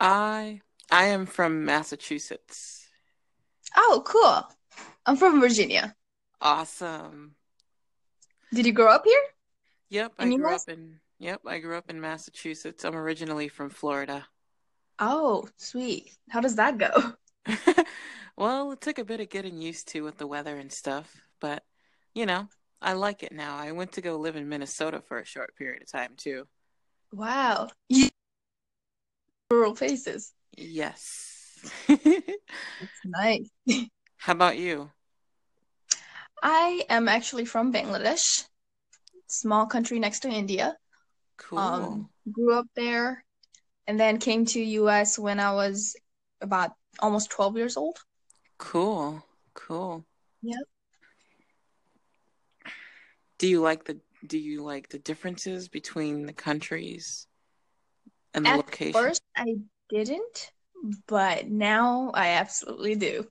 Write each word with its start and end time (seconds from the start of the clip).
I 0.00 0.60
I 0.90 1.04
am 1.06 1.24
from 1.26 1.64
Massachusetts. 1.64 2.88
Oh, 3.74 4.02
cool. 4.04 4.46
I'm 5.06 5.16
from 5.16 5.40
Virginia. 5.40 5.96
Awesome. 6.40 7.36
Did 8.52 8.66
you 8.66 8.72
grow 8.72 8.88
up 8.90 9.04
here? 9.06 9.22
Yep, 9.90 10.14
I 10.18 10.24
In 10.24 10.30
grew 10.30 10.54
US? 10.54 10.62
up 10.62 10.68
in 10.68 11.00
Yep, 11.18 11.42
I 11.46 11.58
grew 11.58 11.76
up 11.76 11.90
in 11.90 12.00
Massachusetts. 12.00 12.84
I'm 12.84 12.94
originally 12.96 13.48
from 13.48 13.68
Florida. 13.70 14.28
Oh, 15.00 15.48
sweet. 15.56 16.16
How 16.30 16.40
does 16.40 16.54
that 16.56 16.78
go? 16.78 17.14
Well, 18.36 18.70
it 18.70 18.80
took 18.80 18.98
a 19.00 19.04
bit 19.04 19.18
of 19.20 19.30
getting 19.30 19.60
used 19.60 19.88
to 19.88 20.02
with 20.02 20.18
the 20.18 20.26
weather 20.28 20.56
and 20.58 20.72
stuff, 20.72 21.22
but 21.40 21.64
you 22.14 22.24
know, 22.24 22.48
I 22.80 22.92
like 22.92 23.24
it 23.24 23.32
now. 23.32 23.56
I 23.56 23.72
went 23.72 23.92
to 23.92 24.00
go 24.00 24.16
live 24.16 24.36
in 24.36 24.48
Minnesota 24.48 25.00
for 25.00 25.18
a 25.18 25.24
short 25.24 25.56
period 25.56 25.82
of 25.82 25.90
time 25.90 26.14
too. 26.16 26.46
Wow. 27.12 27.68
You 27.88 28.07
rural 29.50 29.74
faces. 29.74 30.32
Yes. 30.56 31.64
Nice. 33.04 33.48
How 34.16 34.32
about 34.32 34.58
you? 34.58 34.90
I 36.42 36.84
am 36.88 37.08
actually 37.08 37.46
from 37.46 37.72
Bangladesh, 37.72 38.44
small 39.26 39.66
country 39.66 39.98
next 39.98 40.20
to 40.20 40.28
India. 40.28 40.76
Cool. 41.36 41.58
Um, 41.58 42.08
grew 42.30 42.54
up 42.54 42.66
there 42.76 43.24
and 43.86 43.98
then 43.98 44.18
came 44.18 44.44
to 44.46 44.60
US 44.60 45.18
when 45.18 45.40
I 45.40 45.54
was 45.54 45.96
about 46.40 46.72
almost 47.00 47.30
12 47.30 47.56
years 47.56 47.76
old. 47.76 47.98
Cool. 48.58 49.24
Cool. 49.54 50.04
Yep. 50.42 50.58
Do 53.38 53.48
you 53.48 53.60
like 53.60 53.84
the 53.84 54.00
do 54.26 54.38
you 54.38 54.62
like 54.62 54.88
the 54.88 54.98
differences 54.98 55.68
between 55.68 56.26
the 56.26 56.32
countries 56.32 57.26
and 58.34 58.44
the 58.46 58.50
At 58.50 58.56
location? 58.56 58.92
first, 58.92 59.22
I 59.36 59.56
didn't, 59.88 60.52
but 61.06 61.48
now 61.48 62.10
I 62.14 62.28
absolutely 62.30 62.94
do. 62.96 63.26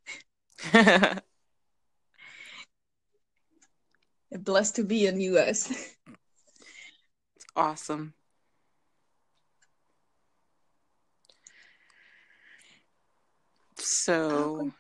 Blessed 4.31 4.75
to 4.75 4.83
be 4.83 5.07
in 5.07 5.19
US. 5.21 5.71
It's 7.35 7.45
awesome. 7.55 8.13
So, 13.79 14.71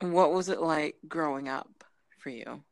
what 0.00 0.32
was 0.32 0.48
it 0.48 0.60
like 0.60 0.96
growing 1.08 1.48
up 1.48 1.84
for 2.18 2.30
you? 2.30 2.62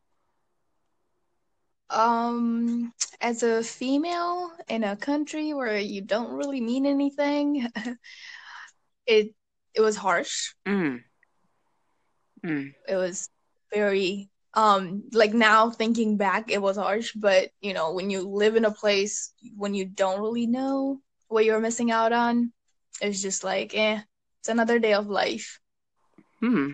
Um, 1.89 2.93
as 3.21 3.43
a 3.43 3.63
female 3.63 4.51
in 4.67 4.83
a 4.83 4.95
country 4.95 5.53
where 5.53 5.77
you 5.77 6.01
don't 6.01 6.33
really 6.33 6.61
mean 6.61 6.85
anything, 6.85 7.67
it 9.05 9.33
it 9.73 9.81
was 9.81 9.95
harsh. 9.95 10.53
Mm. 10.65 11.03
Mm. 12.45 12.73
It 12.87 12.95
was 12.95 13.29
very 13.73 14.29
um 14.53 15.03
like 15.13 15.33
now 15.33 15.69
thinking 15.69 16.17
back, 16.17 16.51
it 16.51 16.61
was 16.61 16.77
harsh, 16.77 17.13
but 17.13 17.49
you 17.61 17.73
know, 17.73 17.93
when 17.93 18.09
you 18.09 18.27
live 18.27 18.55
in 18.55 18.65
a 18.65 18.71
place 18.71 19.33
when 19.55 19.73
you 19.73 19.85
don't 19.85 20.21
really 20.21 20.47
know 20.47 20.99
what 21.27 21.45
you're 21.45 21.59
missing 21.59 21.91
out 21.91 22.13
on, 22.13 22.51
it's 23.01 23.21
just 23.21 23.43
like, 23.43 23.75
eh, 23.75 23.99
it's 24.39 24.49
another 24.49 24.79
day 24.79 24.93
of 24.93 25.07
life. 25.07 25.59
Hmm. 26.39 26.71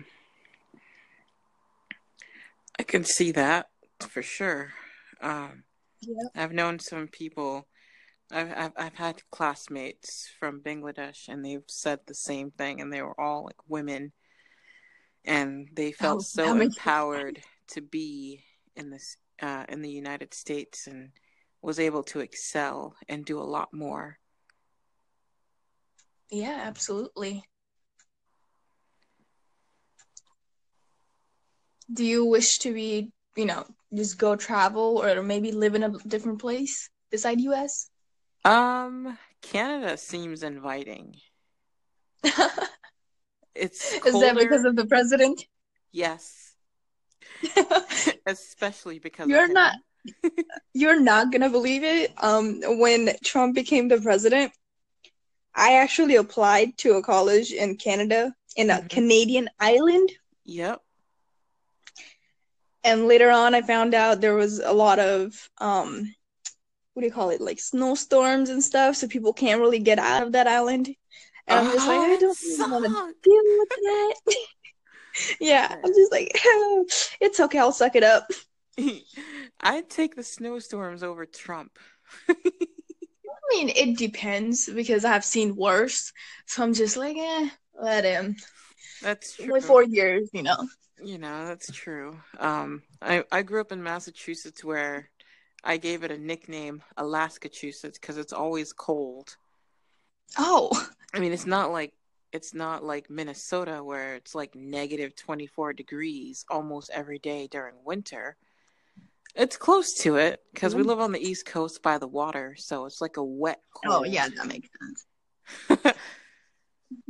I 2.78 2.82
can 2.82 3.04
see 3.04 3.30
that 3.32 3.68
for 4.00 4.22
sure. 4.22 4.72
Um, 5.20 5.64
Yeah. 6.00 6.28
I've 6.34 6.52
known 6.52 6.78
some 6.78 7.08
people. 7.08 7.66
I've, 8.32 8.52
I've 8.56 8.72
I've 8.76 8.94
had 8.94 9.22
classmates 9.30 10.28
from 10.38 10.60
Bangladesh, 10.62 11.28
and 11.28 11.44
they've 11.44 11.64
said 11.66 12.00
the 12.06 12.14
same 12.14 12.50
thing, 12.52 12.80
and 12.80 12.92
they 12.92 13.02
were 13.02 13.18
all 13.20 13.44
like 13.44 13.56
women, 13.68 14.12
and 15.24 15.68
they 15.74 15.92
felt 15.92 16.18
Oh, 16.18 16.22
so 16.22 16.44
sense. 16.44 16.76
empowered 16.76 17.40
to 17.68 17.80
be 17.80 18.44
in 18.76 18.90
this 18.90 19.16
uh, 19.42 19.64
in 19.68 19.82
the 19.82 19.90
United 19.90 20.32
States, 20.32 20.86
and 20.86 21.10
was 21.62 21.78
able 21.78 22.02
to 22.04 22.20
excel 22.20 22.94
and 23.08 23.24
do 23.24 23.38
a 23.38 23.42
lot 23.42 23.74
more. 23.74 24.18
Yeah, 26.30 26.60
absolutely. 26.62 27.42
Do 31.92 32.04
you 32.04 32.24
wish 32.24 32.58
to 32.58 32.72
be, 32.72 33.10
you 33.40 33.46
know, 33.46 33.66
just 33.94 34.18
go 34.18 34.36
travel 34.36 35.02
or 35.02 35.22
maybe 35.22 35.52
live 35.52 35.74
in 35.74 35.82
a 35.82 35.90
different 36.06 36.40
place 36.40 36.90
beside 37.10 37.40
US? 37.40 37.90
Um, 38.44 39.18
Canada 39.42 39.96
seems 39.96 40.42
inviting. 40.42 41.16
It's 43.54 43.94
Is 44.06 44.20
that 44.20 44.36
because 44.36 44.64
of 44.64 44.76
the 44.76 44.86
president? 44.86 45.46
yes, 45.92 46.56
especially 48.26 48.98
because 48.98 49.28
You're 49.28 49.48
not 49.52 49.74
you're 50.74 51.00
not 51.00 51.32
gonna 51.32 51.50
believe 51.50 51.84
it. 51.84 52.12
Um, 52.22 52.60
when 52.78 53.10
Trump 53.24 53.54
became 53.54 53.88
the 53.88 54.00
president, 54.00 54.52
I 55.54 55.74
actually 55.74 56.16
applied 56.16 56.76
to 56.78 56.94
a 56.94 57.02
college 57.02 57.52
in 57.52 57.76
Canada 57.76 58.34
in 58.56 58.70
a 58.70 58.82
Mhm. 58.82 58.88
Canadian 58.88 59.48
island, 59.60 60.10
Yep. 60.44 60.82
And 62.84 63.06
later 63.06 63.30
on 63.30 63.54
I 63.54 63.62
found 63.62 63.94
out 63.94 64.20
there 64.20 64.34
was 64.34 64.58
a 64.60 64.72
lot 64.72 64.98
of 64.98 65.50
um 65.58 66.14
what 66.94 67.02
do 67.02 67.06
you 67.06 67.12
call 67.12 67.30
it, 67.30 67.40
like 67.40 67.60
snowstorms 67.60 68.50
and 68.50 68.62
stuff, 68.62 68.96
so 68.96 69.08
people 69.08 69.32
can't 69.32 69.60
really 69.60 69.78
get 69.78 69.98
out 69.98 70.24
of 70.24 70.32
that 70.32 70.46
island. 70.48 70.88
And 71.48 71.58
I'm 71.58 71.70
just 71.70 71.86
like, 71.88 72.00
Oh, 72.00 72.12
I 72.12 72.16
don't 72.16 72.38
really 72.42 72.88
want 72.88 73.16
to 73.22 73.30
deal 73.30 73.42
with 73.58 73.68
that. 73.68 74.14
Yeah, 75.40 75.74
I'm 75.84 75.92
just 75.92 76.12
like, 76.12 76.30
it's 77.20 77.40
okay, 77.40 77.58
I'll 77.58 77.72
suck 77.72 77.96
it 77.96 78.04
up. 78.04 78.30
I'd 79.60 79.90
take 79.90 80.14
the 80.14 80.22
snowstorms 80.22 81.02
over 81.02 81.26
Trump. 81.26 81.78
I 82.28 82.34
mean, 83.50 83.70
it 83.70 83.98
depends 83.98 84.70
because 84.72 85.04
I've 85.04 85.24
seen 85.24 85.56
worse, 85.56 86.12
so 86.46 86.62
I'm 86.62 86.74
just 86.74 86.96
like, 86.96 87.16
eh, 87.16 87.48
let 87.80 88.04
him. 88.04 88.36
That's 89.02 89.34
true. 89.34 89.46
Only 89.46 89.60
four 89.60 89.82
years, 89.82 90.30
you 90.32 90.42
know. 90.42 90.68
You 91.02 91.18
know, 91.18 91.46
that's 91.46 91.70
true. 91.72 92.20
Um, 92.38 92.82
I 93.00 93.24
I 93.32 93.42
grew 93.42 93.60
up 93.60 93.72
in 93.72 93.82
Massachusetts 93.82 94.64
where 94.64 95.10
I 95.64 95.76
gave 95.76 96.04
it 96.04 96.10
a 96.10 96.18
nickname, 96.18 96.82
Alaska 96.96 97.48
Alaskachusetts, 97.48 97.98
because 97.98 98.18
it's 98.18 98.32
always 98.32 98.72
cold. 98.72 99.36
Oh, 100.38 100.70
I 101.14 101.18
mean, 101.18 101.32
it's 101.32 101.46
not 101.46 101.70
like 101.72 101.92
it's 102.32 102.54
not 102.54 102.84
like 102.84 103.10
Minnesota 103.10 103.82
where 103.82 104.14
it's 104.14 104.34
like 104.34 104.54
negative 104.54 105.16
24 105.16 105.72
degrees 105.72 106.44
almost 106.50 106.90
every 106.92 107.18
day 107.18 107.48
during 107.50 107.74
winter. 107.84 108.36
It's 109.34 109.56
close 109.56 109.94
to 110.00 110.16
it 110.16 110.42
because 110.52 110.74
we 110.74 110.82
Mm. 110.82 110.86
live 110.86 111.00
on 111.00 111.12
the 111.12 111.20
East 111.20 111.46
Coast 111.46 111.82
by 111.82 111.98
the 111.98 112.08
water, 112.08 112.54
so 112.58 112.84
it's 112.86 113.00
like 113.00 113.16
a 113.16 113.24
wet 113.24 113.60
oh 113.86 114.04
yeah, 114.04 114.28
that 114.28 114.46
makes 114.46 114.68
sense. 114.78 115.94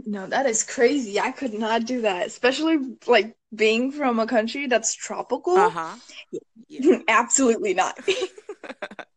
No, 0.07 0.27
that 0.27 0.47
is 0.47 0.63
crazy. 0.63 1.21
I 1.21 1.31
could 1.31 1.55
not 1.55 1.87
do 1.87 2.03
that, 2.03 2.27
especially 2.27 2.97
like 3.07 3.37
being 3.55 3.93
from 3.93 4.19
a 4.19 4.27
country 4.27 4.67
that's 4.67 4.95
tropical. 4.95 5.57
Uh-huh. 5.57 5.97
Yeah. 6.69 6.99
Absolutely 7.09 7.75
not. 7.75 7.99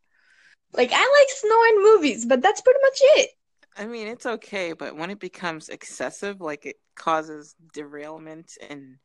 Like 0.74 0.90
I 0.92 1.20
like 1.20 1.30
snow 1.30 1.64
in 1.70 1.84
movies, 1.84 2.26
but 2.26 2.42
that's 2.42 2.62
pretty 2.62 2.80
much 2.82 2.98
it. 3.18 3.30
I 3.78 3.86
mean, 3.86 4.08
it's 4.08 4.26
okay, 4.26 4.74
but 4.74 4.96
when 4.96 5.10
it 5.10 5.20
becomes 5.20 5.70
excessive, 5.70 6.42
like 6.42 6.66
it 6.66 6.78
causes 6.96 7.56
derailment 7.74 8.58
in 8.70 8.98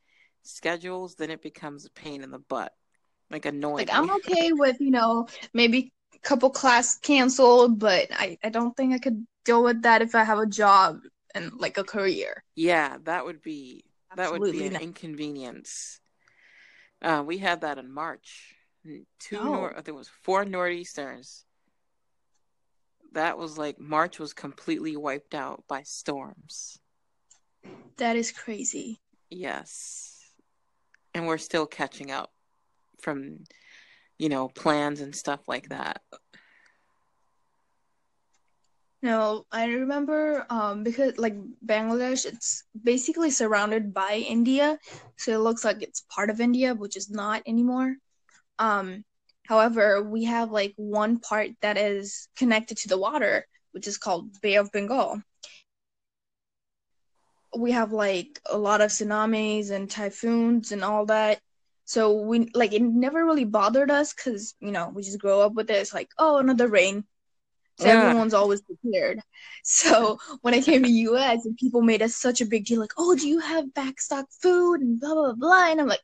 schedules, 0.43 1.15
then 1.15 1.31
it 1.31 1.43
becomes 1.43 1.84
a 1.84 1.91
pain 1.91 2.22
in 2.22 2.31
the 2.31 2.39
butt, 2.39 2.72
like 3.31 3.47
annoying. 3.47 3.87
Like 3.87 3.93
I'm 3.93 4.10
okay 4.10 4.53
with, 4.53 4.81
you 4.81 4.91
know, 4.91 5.28
maybe 5.53 5.92
a 6.15 6.19
couple 6.21 6.51
class 6.51 6.98
canceled, 6.98 7.78
but 7.78 8.09
I, 8.13 8.39
I 8.42 8.48
don't 8.48 8.77
think 8.77 8.95
I 8.95 8.98
could 8.98 9.27
deal 9.45 9.63
with 9.63 9.83
that 9.83 10.03
if 10.03 10.15
I 10.15 10.24
have 10.24 10.39
a 10.39 10.47
job 10.47 11.01
and 11.34 11.53
like 11.59 11.78
a 11.78 11.84
career. 11.84 12.42
Yeah, 12.54 12.97
that 13.04 13.24
would 13.24 13.42
be 13.42 13.84
that 14.16 14.33
would 14.33 14.53
be 14.53 14.66
an 14.66 14.75
not. 14.75 14.83
inconvenience. 14.83 16.01
Uh, 17.03 17.22
we 17.25 17.39
had 17.39 17.60
that 17.60 17.78
in 17.78 17.93
March. 17.93 18.55
Two 19.19 19.45
nor 19.45 19.81
there 19.84 19.95
was 19.95 20.09
four 20.22 20.45
nor'easters. 20.45 21.45
That 23.13 23.37
was 23.37 23.59
like 23.59 23.78
March 23.78 24.19
was 24.19 24.33
completely 24.33 24.97
wiped 24.97 25.34
out 25.34 25.65
by 25.69 25.83
storms. 25.83 26.78
That 27.97 28.16
is 28.16 28.33
crazy. 28.33 29.01
Yes. 29.31 30.16
And 31.15 31.27
we're 31.27 31.39
still 31.39 31.66
catching 31.66 32.10
up 32.10 32.31
from, 33.01 33.45
you 34.19 34.28
know, 34.28 34.49
plans 34.49 35.01
and 35.01 35.15
stuff 35.15 35.41
like 35.49 35.69
that. 35.71 36.03
No, 39.03 39.47
I 39.53 39.66
remember 39.66 40.47
um 40.50 40.83
because 40.84 41.18
like 41.18 41.34
Bangladesh, 41.65 42.24
it's 42.27 42.65
basically 42.83 43.30
surrounded 43.30 43.92
by 43.95 44.15
India, 44.28 44.78
so 45.16 45.33
it 45.33 45.39
looks 45.39 45.65
like 45.65 45.83
it's 45.83 46.03
part 46.10 46.30
of 46.30 46.41
India, 46.41 46.74
which 46.74 46.97
is 46.97 47.10
not 47.10 47.42
anymore. 47.47 47.97
Um, 48.59 49.04
however, 49.47 50.03
we 50.03 50.24
have 50.24 50.50
like 50.50 50.74
one 50.77 51.18
part 51.21 51.50
that 51.62 51.77
is 51.78 52.28
connected 52.36 52.78
to 52.78 52.89
the 52.89 52.98
water, 52.98 53.47
which 53.72 53.86
is 53.89 53.98
called 53.98 54.41
Bay 54.42 54.56
of 54.56 54.71
Bengal. 54.72 55.22
we 57.56 57.72
have 57.72 57.92
like 57.92 58.41
a 58.50 58.59
lot 58.59 58.80
of 58.80 58.91
tsunamis 58.91 59.71
and 59.71 59.91
typhoons 59.91 60.72
and 60.72 60.84
all 60.84 61.06
that. 61.06 61.41
So 61.84 62.12
we 62.22 62.50
like 62.54 62.72
it 62.72 62.83
never 62.83 63.24
really 63.24 63.45
bothered 63.45 63.91
us 63.91 64.12
because 64.15 64.54
you 64.60 64.71
know 64.72 64.91
we 64.95 65.03
just 65.03 65.18
grow 65.21 65.41
up 65.41 65.54
with 65.54 65.71
it. 65.71 65.77
It's 65.77 65.95
like 65.95 66.10
oh 66.18 66.39
another 66.39 66.68
rain, 66.68 67.04
so 67.78 67.89
Yeah. 67.89 67.91
everyone's 67.91 68.34
always 68.34 68.63
prepared. 68.63 69.21
So 69.65 70.19
when 70.42 70.54
I 70.54 70.60
came 70.63 70.83
to 70.84 70.91
US 70.91 71.47
and 71.47 71.57
people 71.57 71.83
made 71.83 72.03
us 72.03 72.16
such 72.16 72.41
a 72.41 72.47
big 72.47 72.66
deal, 72.66 72.80
like 72.80 72.92
oh 72.98 73.15
do 73.16 73.28
you 73.28 73.41
have 73.41 73.66
backstock 73.66 74.27
food 74.42 74.80
and 74.83 75.01
blah 75.01 75.15
blah 75.15 75.34
blah, 75.34 75.69
and 75.71 75.80
I'm 75.80 75.89
like, 75.89 76.03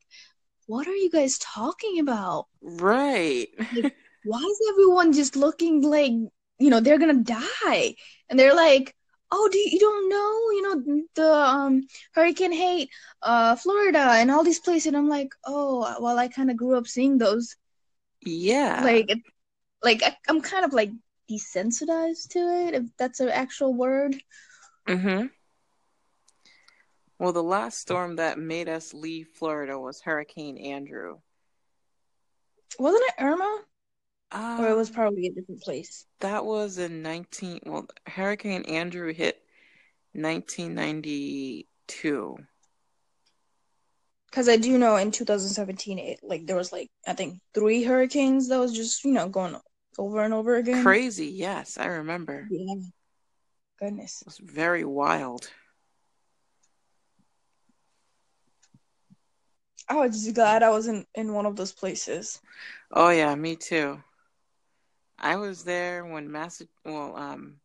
what 0.67 0.89
are 0.89 0.97
you 0.97 1.11
guys 1.11 1.39
talking 1.39 2.01
about? 2.01 2.47
Right. 2.63 3.49
Why 4.23 4.39
is 4.41 4.61
everyone 4.71 5.13
just 5.13 5.37
looking 5.37 5.83
like 5.83 6.13
you 6.59 6.71
know 6.71 6.81
they're 6.81 6.99
gonna 6.99 7.23
die? 7.23 7.95
And 8.29 8.39
they're 8.39 8.55
like, 8.55 8.95
oh 9.31 9.49
do 9.51 9.59
you, 9.59 9.71
you 9.73 9.79
don't 9.81 10.09
know 10.09 10.51
you 10.53 10.63
know 10.63 11.03
the 11.15 11.33
um 11.35 11.87
hurricane 12.15 12.53
hate 12.53 12.91
uh 13.23 13.57
Florida 13.57 13.99
and 13.99 14.31
all 14.31 14.45
these 14.45 14.61
places. 14.61 14.87
And 14.89 14.97
I'm 14.97 15.09
like, 15.09 15.31
oh 15.45 15.97
well 16.01 16.19
I 16.19 16.29
kind 16.29 16.51
of 16.51 16.57
grew 16.57 16.77
up 16.77 16.87
seeing 16.87 17.19
those 17.19 17.57
Yeah. 18.23 18.91
like 18.91 19.11
like 19.83 20.03
I, 20.03 20.17
I'm 20.29 20.41
kind 20.43 20.65
of 20.65 20.73
like 20.73 20.91
desensitized 21.31 22.29
to 22.31 22.39
it 22.39 22.75
if 22.75 22.85
that's 22.97 23.21
an 23.21 23.29
actual 23.31 23.75
word. 23.75 24.17
Mm-hmm. 24.89 25.27
Well, 27.19 27.33
the 27.33 27.43
last 27.43 27.79
storm 27.79 28.17
that 28.17 28.39
made 28.39 28.69
us 28.69 28.93
leave 28.93 29.29
Florida 29.35 29.79
was 29.79 30.03
Hurricane 30.03 30.59
Andrew. 30.59 31.19
Wasn't 32.79 33.03
it 33.07 33.15
Irma? 33.23 33.63
Uh, 34.33 34.57
Or 34.61 34.69
it 34.69 34.77
was 34.77 34.91
probably 34.91 35.27
a 35.29 35.33
different 35.33 35.63
place. 35.63 36.07
that 36.21 36.45
was 36.45 36.79
in 36.79 37.03
19, 37.03 37.61
well, 37.67 37.87
Hurricane 38.07 38.63
Andrew 38.65 39.13
hit 39.13 39.41
1992. 40.13 42.37
Because 44.31 44.49
I 44.49 44.57
do 44.57 44.77
know 44.79 44.97
in 44.97 45.11
2017, 45.13 45.99
it, 45.99 46.21
like 46.23 46.47
there 46.47 46.57
was 46.57 46.73
like 46.73 46.91
I 47.07 47.13
think 47.13 47.39
three 47.55 47.85
hurricanes 47.85 48.49
that 48.49 48.59
was 48.59 48.73
just 48.75 49.05
you 49.05 49.13
know 49.13 49.29
going 49.29 49.55
over 49.99 50.23
and 50.23 50.35
over 50.35 50.57
again. 50.57 50.83
Crazy, 50.83 51.27
yes, 51.27 51.79
I 51.79 51.87
remember. 51.87 52.47
Yeah. 52.51 52.75
Goodness. 53.81 54.23
It 54.23 54.27
was 54.27 54.39
very 54.39 54.85
wild. 54.85 55.51
I 59.89 59.97
was 59.97 60.23
just 60.23 60.35
glad 60.35 60.63
I 60.63 60.71
wasn't 60.71 61.07
in 61.15 61.35
one 61.35 61.47
of 61.47 61.57
those 61.57 61.73
places. 61.73 62.41
Oh 62.91 63.11
yeah, 63.11 63.35
me 63.35 63.57
too. 63.57 64.03
I 65.19 65.37
was 65.37 65.65
there 65.65 66.05
when 66.07 66.31
Massa 66.31 66.67
well, 66.85 67.17
um, 67.17 67.57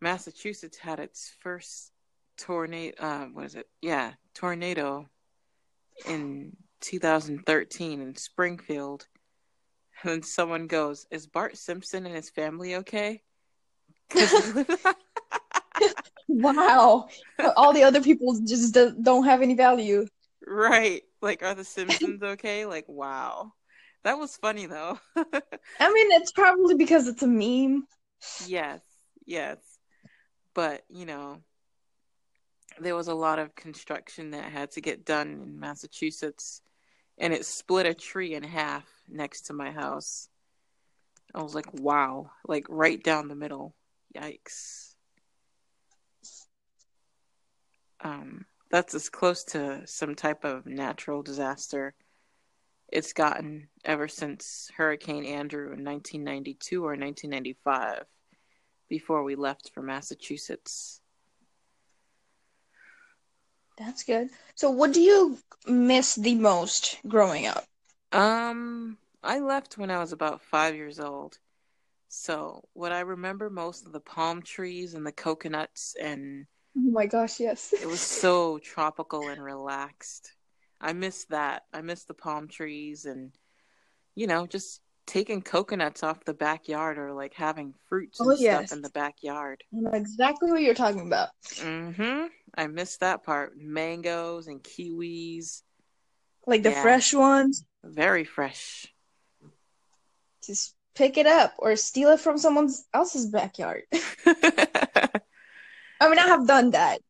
Massachusetts 0.00 0.76
had 0.76 0.98
its 1.00 1.32
first 1.40 1.92
tornado. 2.36 2.94
Uh, 2.98 3.26
what 3.26 3.44
is 3.44 3.54
it? 3.54 3.68
Yeah, 3.80 4.12
tornado 4.34 5.08
in 6.08 6.56
2013 6.80 8.00
in 8.00 8.16
Springfield. 8.16 9.06
And 10.04 10.12
then 10.12 10.22
someone 10.22 10.66
goes, 10.66 11.06
"Is 11.10 11.26
Bart 11.26 11.56
Simpson 11.56 12.04
and 12.04 12.14
his 12.14 12.28
family 12.28 12.76
okay?" 12.76 13.22
Wow. 16.28 17.08
All 17.56 17.72
the 17.72 17.84
other 17.84 18.02
people 18.02 18.38
just 18.44 18.74
don't 18.74 19.24
have 19.24 19.40
any 19.40 19.54
value. 19.54 20.06
right, 20.46 21.02
like, 21.22 21.42
are 21.42 21.54
the 21.54 21.64
Simpsons 21.64 22.22
okay? 22.22 22.66
Like, 22.66 22.86
wow, 22.88 23.52
that 24.02 24.18
was 24.18 24.36
funny 24.36 24.66
though. 24.66 24.98
I 25.16 25.92
mean, 25.92 26.12
it's 26.12 26.32
probably 26.32 26.74
because 26.74 27.08
it's 27.08 27.22
a 27.22 27.26
meme. 27.26 27.86
Yes, 28.46 28.82
yes. 29.24 29.58
But, 30.54 30.84
you 30.88 31.06
know, 31.06 31.38
there 32.78 32.94
was 32.94 33.08
a 33.08 33.14
lot 33.14 33.38
of 33.38 33.54
construction 33.54 34.32
that 34.32 34.52
had 34.52 34.72
to 34.72 34.80
get 34.80 35.04
done 35.04 35.40
in 35.42 35.58
Massachusetts, 35.58 36.60
and 37.18 37.32
it 37.32 37.46
split 37.46 37.86
a 37.86 37.94
tree 37.94 38.34
in 38.34 38.42
half 38.42 38.84
next 39.08 39.42
to 39.42 39.52
my 39.52 39.70
house. 39.70 40.28
I 41.34 41.42
was 41.42 41.54
like, 41.54 41.72
wow, 41.72 42.30
like 42.46 42.66
right 42.68 43.02
down 43.02 43.28
the 43.28 43.34
middle. 43.34 43.74
Yikes. 44.16 44.94
Um, 48.00 48.44
that's 48.70 48.94
as 48.94 49.08
close 49.08 49.44
to 49.44 49.82
some 49.86 50.14
type 50.14 50.44
of 50.44 50.66
natural 50.66 51.22
disaster 51.22 51.94
it's 52.94 53.12
gotten 53.12 53.68
ever 53.84 54.06
since 54.06 54.70
Hurricane 54.76 55.24
Andrew 55.24 55.72
in 55.72 55.84
1992 55.84 56.78
or 56.80 56.90
1995 56.90 58.04
before 58.88 59.24
we 59.24 59.34
left 59.34 59.72
for 59.74 59.82
Massachusetts. 59.82 61.00
That's 63.76 64.04
good. 64.04 64.30
So, 64.54 64.70
what 64.70 64.92
do 64.92 65.00
you 65.00 65.38
miss 65.66 66.14
the 66.14 66.34
most 66.34 66.98
growing 67.08 67.46
up? 67.46 67.64
Um, 68.12 68.98
I 69.22 69.40
left 69.40 69.78
when 69.78 69.90
I 69.90 69.98
was 69.98 70.12
about 70.12 70.42
five 70.42 70.74
years 70.74 71.00
old. 71.00 71.38
So, 72.08 72.62
what 72.74 72.92
I 72.92 73.00
remember 73.00 73.50
most 73.50 73.86
of 73.86 73.92
the 73.92 74.00
palm 74.00 74.42
trees 74.42 74.94
and 74.94 75.04
the 75.04 75.12
coconuts, 75.12 75.96
and 76.00 76.46
Oh 76.76 76.90
my 76.90 77.06
gosh, 77.06 77.40
yes. 77.40 77.72
it 77.82 77.86
was 77.86 78.00
so 78.00 78.58
tropical 78.58 79.28
and 79.28 79.42
relaxed. 79.42 80.32
I 80.80 80.92
miss 80.92 81.24
that. 81.26 81.64
I 81.72 81.80
miss 81.80 82.04
the 82.04 82.14
palm 82.14 82.48
trees 82.48 83.04
and, 83.04 83.32
you 84.14 84.26
know, 84.26 84.46
just 84.46 84.80
taking 85.06 85.42
coconuts 85.42 86.02
off 86.02 86.24
the 86.24 86.34
backyard 86.34 86.98
or 86.98 87.12
like 87.12 87.34
having 87.34 87.74
fruits 87.88 88.20
and 88.20 88.30
Oh, 88.30 88.36
stuff 88.36 88.72
in 88.72 88.82
the 88.82 88.90
backyard. 88.90 89.62
I 89.72 89.80
know 89.80 89.90
exactly 89.90 90.50
what 90.50 90.62
you're 90.62 90.74
talking 90.74 91.06
about. 91.06 91.28
Mm-hmm. 91.56 92.26
I 92.56 92.66
missed 92.66 93.00
that 93.00 93.22
part. 93.22 93.56
Mangoes 93.56 94.46
and 94.46 94.62
kiwis. 94.62 95.62
Like 96.46 96.62
the 96.62 96.70
Yeah. 96.70 96.82
fresh 96.82 97.12
ones, 97.14 97.64
Very 97.82 98.24
fresh. 98.24 98.86
just 100.46 100.74
pick 100.94 101.16
it 101.18 101.26
up 101.26 101.54
or 101.58 101.74
steal 101.76 102.10
it 102.10 102.20
from 102.20 102.38
someone 102.38 102.70
else's 102.92 103.26
backyard. 103.26 103.82
I 104.26 106.08
mean, 106.08 106.18
I 106.18 106.26
have 106.26 106.46
done 106.46 106.70
that. 106.70 107.00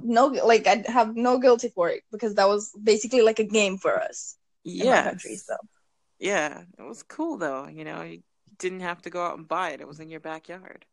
No, 0.00 0.26
like 0.26 0.66
I 0.66 0.84
have 0.88 1.16
no 1.16 1.38
guilty 1.38 1.68
for 1.68 1.88
it 1.88 2.02
because 2.12 2.34
that 2.34 2.48
was 2.48 2.70
basically 2.82 3.22
like 3.22 3.38
a 3.38 3.44
game 3.44 3.78
for 3.78 3.98
us 4.00 4.36
Yeah. 4.64 5.04
country. 5.04 5.36
So 5.36 5.56
Yeah. 6.24 6.64
It 6.78 6.82
was 6.82 7.02
cool 7.04 7.36
though. 7.38 7.68
You 7.68 7.84
know, 7.84 8.02
you 8.02 8.22
didn't 8.58 8.80
have 8.80 9.02
to 9.02 9.10
go 9.10 9.24
out 9.24 9.38
and 9.38 9.46
buy 9.48 9.70
it. 9.70 9.80
It 9.80 9.88
was 9.88 10.00
in 10.00 10.08
your 10.10 10.20
backyard. 10.20 10.86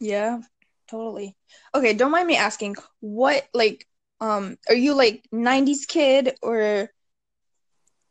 yeah, 0.00 0.40
totally. 0.88 1.36
Okay, 1.74 1.94
don't 1.94 2.10
mind 2.10 2.26
me 2.26 2.36
asking, 2.36 2.76
what 3.00 3.46
like 3.54 3.86
um 4.20 4.56
are 4.68 4.74
you 4.74 4.94
like 4.94 5.24
'90s 5.32 5.86
kid 5.86 6.36
or 6.42 6.90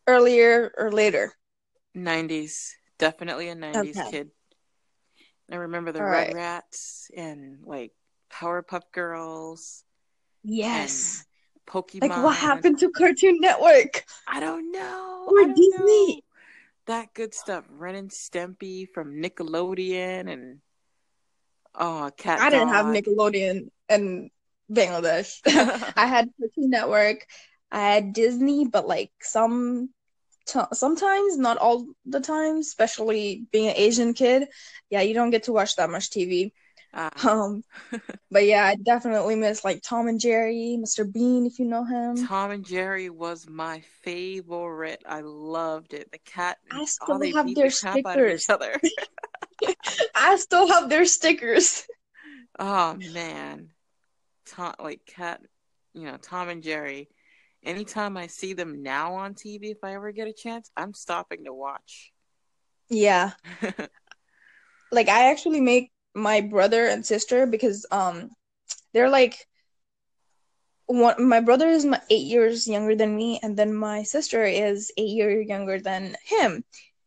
earlier 0.08 0.72
or 0.78 0.92
later? 0.92 1.34
90s. 1.94 2.78
Definitely 2.98 3.50
a 3.50 3.56
90s 3.56 4.00
Okay. 4.00 4.02
kid. 4.02 4.32
I 5.52 5.56
remember 5.56 5.92
the 5.92 6.00
All 6.00 6.06
right. 6.06 6.36
Rugrats 6.36 7.10
and 7.16 7.64
like 7.66 7.94
Powerpuff 8.30 8.92
Girls, 8.92 9.84
Yes. 10.44 11.26
Pokemon. 11.68 12.10
Like 12.10 12.24
what 12.24 12.36
happened 12.36 12.80
to 12.80 12.92
Cartoon 12.92 13.40
Network? 13.40 14.06
I 14.28 14.40
don't 14.40 14.72
know. 14.72 15.26
Or 15.28 15.42
don't 15.42 15.56
Disney. 15.56 16.16
know. 16.16 16.22
That 16.88 17.14
good 17.14 17.34
stuff. 17.34 17.66
Ren 17.70 17.96
and 17.96 18.10
Stimpy 18.10 18.90
from 18.90 19.22
Nickelodeon 19.22 20.32
and 20.32 20.60
oh, 21.76 22.12
Cat. 22.18 22.40
I 22.40 22.50
didn't 22.50 22.70
have 22.70 22.88
Nickelodeon 22.88 23.70
and 23.88 24.30
Bangladesh. 24.72 25.40
I 25.96 26.06
had 26.06 26.30
Cartoon 26.40 26.70
Network. 26.70 27.26
I 27.72 27.80
had 27.80 28.14
Disney, 28.14 28.68
but 28.68 28.88
like 28.88 29.12
some 29.22 29.90
t- 30.46 30.60
sometimes, 30.74 31.38
not 31.38 31.58
all 31.58 31.88
the 32.06 32.20
time, 32.20 32.58
especially 32.58 33.46
being 33.52 33.70
an 33.70 33.78
Asian 33.78 34.14
kid. 34.14 34.48
Yeah, 34.90 35.02
you 35.02 35.14
don't 35.14 35.32
get 35.32 35.44
to 35.44 35.54
watch 35.54 35.76
that 35.78 35.90
much 35.90 36.10
TV. 36.10 36.52
Ah, 36.94 37.12
Um, 37.30 37.64
but 38.30 38.46
yeah, 38.46 38.66
I 38.66 38.76
definitely 38.76 39.36
miss 39.36 39.64
like 39.64 39.82
Tom 39.82 40.08
and 40.08 40.20
Jerry, 40.20 40.78
Mr. 40.80 41.12
Bean, 41.12 41.46
if 41.46 41.58
you 41.60 41.66
know 41.66 41.84
him. 41.84 42.28
Tom 42.28 42.52
and 42.52 42.66
Jerry 42.66 43.10
was 43.10 43.48
my 43.50 43.82
favorite. 44.04 45.02
I 45.08 45.22
loved 45.22 45.94
it. 45.94 46.12
The 46.12 46.20
cat. 46.20 46.58
I 46.72 46.86
still 46.86 47.20
have 47.36 47.54
their 47.56 47.66
the 47.66 47.72
stickers. 47.72 48.50
other. 48.50 48.80
I 50.16 50.36
still 50.38 50.68
have 50.68 50.90
their 50.90 51.06
stickers. 51.06 51.86
oh 52.60 52.96
man, 53.14 53.70
Tom 54.46 54.74
like 54.80 55.02
cat. 55.06 55.42
You 55.94 56.04
know 56.06 56.18
Tom 56.18 56.50
and 56.50 56.62
Jerry. 56.64 57.10
Anytime 57.64 58.18
I 58.18 58.28
see 58.28 58.54
them 58.54 58.84
now 58.84 59.16
on 59.16 59.36
TV, 59.36 59.72
if 59.72 59.78
I 59.84 59.96
ever 59.96 60.12
get 60.12 60.28
a 60.28 60.34
chance, 60.34 60.70
I'm 60.76 60.94
stopping 60.94 61.46
to 61.46 61.54
watch. 61.54 62.12
Yeah, 62.90 63.32
like 64.92 65.08
I 65.08 65.32
actually 65.32 65.62
make 65.62 65.93
my 66.16 66.42
brother 66.42 66.86
and 66.86 67.06
sister 67.06 67.46
because 67.46 67.86
um 67.92 68.30
they're 68.94 69.10
like 69.10 69.48
one 70.86 71.28
my 71.28 71.40
brother 71.40 71.68
is 71.68 71.86
my 71.86 72.00
eight 72.10 72.26
years 72.26 72.68
younger 72.68 72.96
than 72.96 73.16
me 73.16 73.40
and 73.42 73.58
then 73.58 73.74
my 73.74 74.04
sister 74.04 74.44
is 74.44 74.92
eight 74.98 75.10
years 75.10 75.48
younger 75.48 75.80
than 75.80 76.16
him 76.26 76.64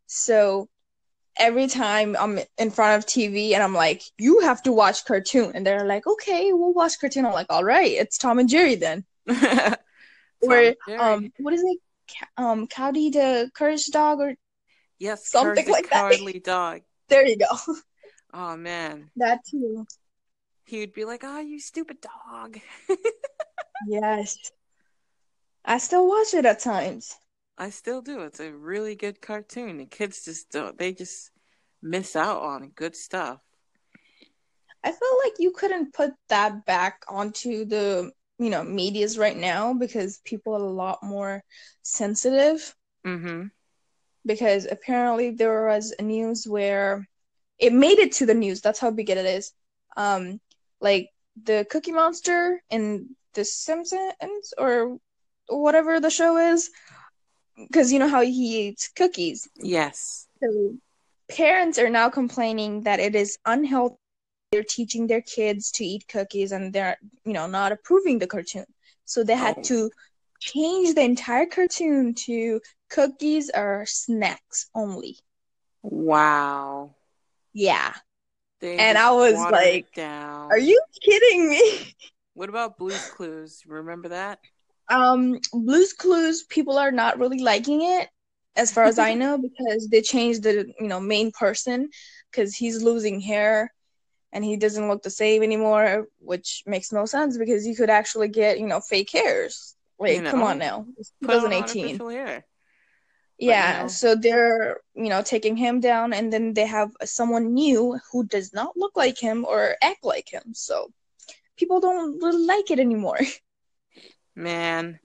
so 0.07 0.69
every 1.39 1.67
time 1.67 2.17
I'm 2.19 2.39
in 2.59 2.71
front 2.71 2.99
of 2.99 3.07
TV 3.07 3.53
and 3.53 3.63
I'm 3.63 3.75
like, 3.75 4.03
you 4.19 4.41
have 4.41 4.63
to 4.65 4.73
watch 4.73 5.05
cartoon. 5.05 5.53
And 5.55 5.67
they're 5.67 5.87
like, 5.87 6.07
okay, 6.07 6.53
we'll 6.53 6.73
watch 6.73 6.99
cartoon. 7.01 7.27
I'm 7.27 7.33
like, 7.33 7.49
all 7.51 7.65
right, 7.65 7.91
it's 7.91 8.19
Tom 8.19 8.39
and 8.39 8.49
Jerry 8.49 8.77
then. 8.77 9.05
or, 9.29 10.75
um, 10.99 11.33
what 11.39 11.55
is 11.55 11.63
it? 11.63 11.79
Um, 12.37 12.67
Cowdy 12.69 13.11
the 13.11 13.51
Courage 13.55 13.87
Dog 13.89 14.21
or 14.21 14.35
yes, 14.99 15.29
something 15.29 15.69
like 15.69 15.91
that. 15.91 15.95
Cowardly 15.95 16.39
Dog. 16.39 16.83
There 17.09 17.27
you 17.27 17.37
go. 17.37 17.47
Oh 18.33 18.57
man. 18.57 19.11
That 19.17 19.41
too. 19.49 19.87
He 20.65 20.81
would 20.81 20.93
be 20.93 21.05
like, 21.05 21.23
"Oh, 21.25 21.41
you 21.41 21.61
stupid 21.61 21.99
dog." 22.01 22.59
yes. 23.87 24.37
I 25.65 25.79
still 25.79 26.09
watch 26.09 26.35
it 26.35 26.45
at 26.45 26.61
times. 26.61 27.17
I 27.59 27.71
still 27.71 28.03
do. 28.03 28.21
It's 28.21 28.41
a 28.41 28.53
really 28.53 28.95
good 28.95 29.21
cartoon. 29.21 29.79
The 29.79 29.87
kids 29.87 30.25
just 30.25 30.51
don't. 30.51 30.79
They 30.79 30.93
just 30.93 31.31
miss 31.83 32.17
out 32.17 32.43
on 32.43 32.73
good 32.75 32.95
stuff. 32.95 33.41
I 34.85 34.93
feel 34.93 35.19
like 35.25 35.35
you 35.39 35.51
couldn't 35.53 35.95
put 35.95 36.13
that 36.29 36.65
back 36.67 37.05
onto 37.09 37.65
the 37.65 38.13
you 38.39 38.51
know 38.51 38.63
media's 38.63 39.17
right 39.19 39.37
now 39.37 39.73
because 39.73 40.21
people 40.25 40.55
are 40.55 40.61
a 40.61 40.71
lot 40.71 41.03
more 41.03 41.43
sensitive. 41.83 42.75
Mm-hmm. 43.07 43.47
Because 44.25 44.67
apparently 44.71 45.31
there 45.31 45.67
was 45.67 45.95
a 45.99 46.03
news 46.03 46.47
where 46.47 47.09
it 47.59 47.73
made 47.73 47.99
it 47.99 48.13
to 48.13 48.27
the 48.27 48.35
news. 48.35 48.61
That's 48.61 48.79
how 48.79 48.91
big 48.91 49.11
it 49.11 49.19
is. 49.19 49.53
Um, 49.97 50.41
like 50.81 51.11
the 51.43 51.67
Cookie 51.71 51.93
Monster 51.93 52.63
in 52.71 53.17
The 53.35 53.45
Simpsons 53.45 54.53
or 54.59 54.99
whatever 55.49 56.01
the 56.01 56.11
show 56.11 56.37
is 56.37 56.71
because 57.57 57.93
you 57.93 57.99
know 57.99 58.09
how 58.09 58.23
he 58.23 58.69
eats 58.69 58.89
cookies. 58.89 59.49
Yes. 59.57 60.27
So 60.43 60.77
parents 61.31 61.79
are 61.79 61.91
now 61.91 62.11
complaining 62.11 62.83
that 62.83 63.01
it 63.01 63.15
is 63.15 63.39
unhealthy. 63.47 63.97
They're 64.53 64.63
teaching 64.63 65.07
their 65.07 65.23
kids 65.23 65.73
to 65.73 65.85
eat 65.85 66.07
cookies 66.09 66.53
and 66.53 66.73
they're, 66.73 66.99
you 67.25 67.33
know, 67.33 67.47
not 67.47 67.73
approving 67.73 68.19
the 68.19 68.27
cartoon. 68.27 68.67
So 69.05 69.25
they 69.25 69.35
had 69.35 69.59
oh. 69.59 69.63
to 69.63 69.91
change 70.41 70.95
the 70.95 71.03
entire 71.03 71.47
cartoon 71.47 72.15
to 72.15 72.61
cookies 72.91 73.51
or 73.55 73.85
snacks 73.87 74.69
only. 74.75 75.19
Wow. 75.83 76.96
Yeah. 77.57 77.95
They 78.61 78.77
and 78.77 78.99
I 78.99 79.13
was 79.13 79.33
like, 79.33 79.91
down. 79.95 80.51
"Are 80.51 80.59
you 80.59 80.79
kidding 81.03 81.49
me?" 81.49 81.95
What 82.35 82.51
about 82.51 82.77
Blue's 82.77 83.11
Clues? 83.11 83.63
Remember 83.67 84.11
that? 84.11 84.41
Um, 84.91 85.41
Blue's 85.55 85.95
Clues, 85.95 86.43
people 86.43 86.77
are 86.77 86.93
not 86.93 87.19
really 87.19 87.41
liking 87.41 87.81
it, 87.81 88.11
as 88.57 88.71
far 88.73 88.85
as 88.85 88.99
I 88.99 89.15
know, 89.23 89.39
because 89.39 89.89
they 89.89 90.03
changed 90.03 90.43
the 90.43 90.71
you 90.79 90.87
know 90.87 91.01
main 91.01 91.33
person 91.33 91.89
because 92.31 92.55
he's 92.55 92.83
losing 92.83 93.21
hair 93.21 93.73
and 94.35 94.45
he 94.45 94.59
doesn't 94.59 94.89
look 94.89 95.03
the 95.03 95.09
same 95.09 95.43
anymore, 95.43 96.09
which 96.19 96.63
makes 96.67 96.93
no 96.93 97.07
sense 97.07 97.39
because 97.39 97.67
you 97.67 97.75
could 97.75 97.89
actually 97.89 98.29
get 98.29 98.61
you 98.61 98.67
know 98.67 98.81
fake 98.81 99.11
hairs. 99.11 99.75
Like, 99.99 100.17
you 100.17 100.21
know, 100.21 100.31
come 100.31 100.43
on 100.43 100.59
now, 100.59 100.85
it's 100.99 101.11
2018. 101.23 101.99
Yeah, 103.39 103.83
know. 103.83 103.89
so 103.89 104.15
they're 104.15 104.81
you 104.95 105.09
know 105.09 105.23
taking 105.23 105.57
him 105.57 105.81
down, 105.81 106.13
and 106.13 106.33
then 106.33 106.55
they 106.55 106.67
have 106.67 106.93
someone 107.05 107.53
new 107.55 107.99
who 108.11 108.25
does 108.25 108.53
not 108.53 108.77
look 108.77 108.97
like 108.97 109.19
him 109.19 109.45
or 109.45 109.77
act 109.83 110.05
like 110.05 110.33
him. 110.33 110.55
So 110.55 110.93
people 111.57 111.81
don't 111.81 112.23
really 112.23 112.47
like 112.47 112.71
it 112.71 112.79
anymore. 112.79 113.21
Man, 114.37 114.99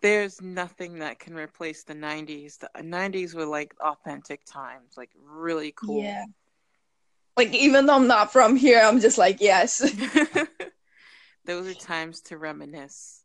there's 0.00 0.40
nothing 0.40 0.98
that 0.98 1.18
can 1.18 1.34
replace 1.34 1.84
the 1.84 1.94
90s. 1.94 2.58
The 2.58 2.70
90s 2.80 3.34
were 3.34 3.46
like 3.46 3.74
authentic 3.80 4.44
times, 4.44 4.94
like 4.96 5.10
really 5.16 5.72
cool. 5.76 6.02
Yeah. 6.02 6.24
Like 7.36 7.54
even 7.54 7.86
though 7.86 7.94
I'm 7.94 8.08
not 8.08 8.32
from 8.32 8.56
here, 8.56 8.80
I'm 8.80 9.00
just 9.00 9.18
like, 9.18 9.40
yes. 9.40 9.80
Those 11.44 11.66
are 11.66 11.74
times 11.74 12.20
to 12.22 12.38
reminisce. 12.38 13.21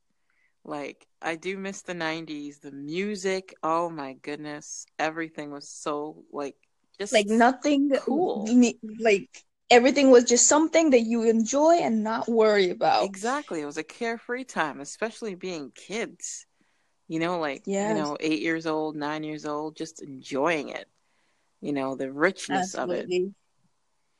Like 0.68 1.08
I 1.22 1.36
do 1.36 1.58
miss 1.58 1.82
the 1.82 1.94
90s, 1.94 2.60
the 2.60 2.72
music, 2.72 3.56
oh 3.64 3.90
my 3.90 4.14
goodness, 4.22 4.86
everything 5.00 5.50
was 5.50 5.70
so 5.70 6.26
like 6.32 6.56
just 7.00 7.14
like 7.14 7.28
nothing 7.28 7.90
cool. 8.02 8.46
Like 9.00 9.30
everything 9.70 10.12
was 10.12 10.26
just 10.26 10.48
something 10.48 10.92
that 10.92 11.02
you 11.02 11.24
enjoy 11.24 11.76
and 11.76 12.04
not 12.04 12.28
worry 12.28 12.70
about. 12.70 13.06
Exactly. 13.06 13.62
It 13.62 13.66
was 13.66 13.78
a 13.78 13.84
carefree 13.84 14.44
time, 14.44 14.82
especially 14.82 15.36
being 15.36 15.72
kids. 15.74 16.46
You 17.08 17.20
know, 17.20 17.40
like 17.40 17.64
yes. 17.66 17.90
you 17.90 17.96
know, 17.96 18.18
eight 18.20 18.42
years 18.42 18.68
old, 18.68 18.98
nine 18.98 19.24
years 19.24 19.46
old, 19.46 19.78
just 19.78 20.02
enjoying 20.02 20.70
it. 20.70 20.88
You 21.62 21.72
know, 21.74 21.96
the 21.96 22.12
richness 22.12 22.76
Absolutely. 22.76 23.04
of 23.06 23.22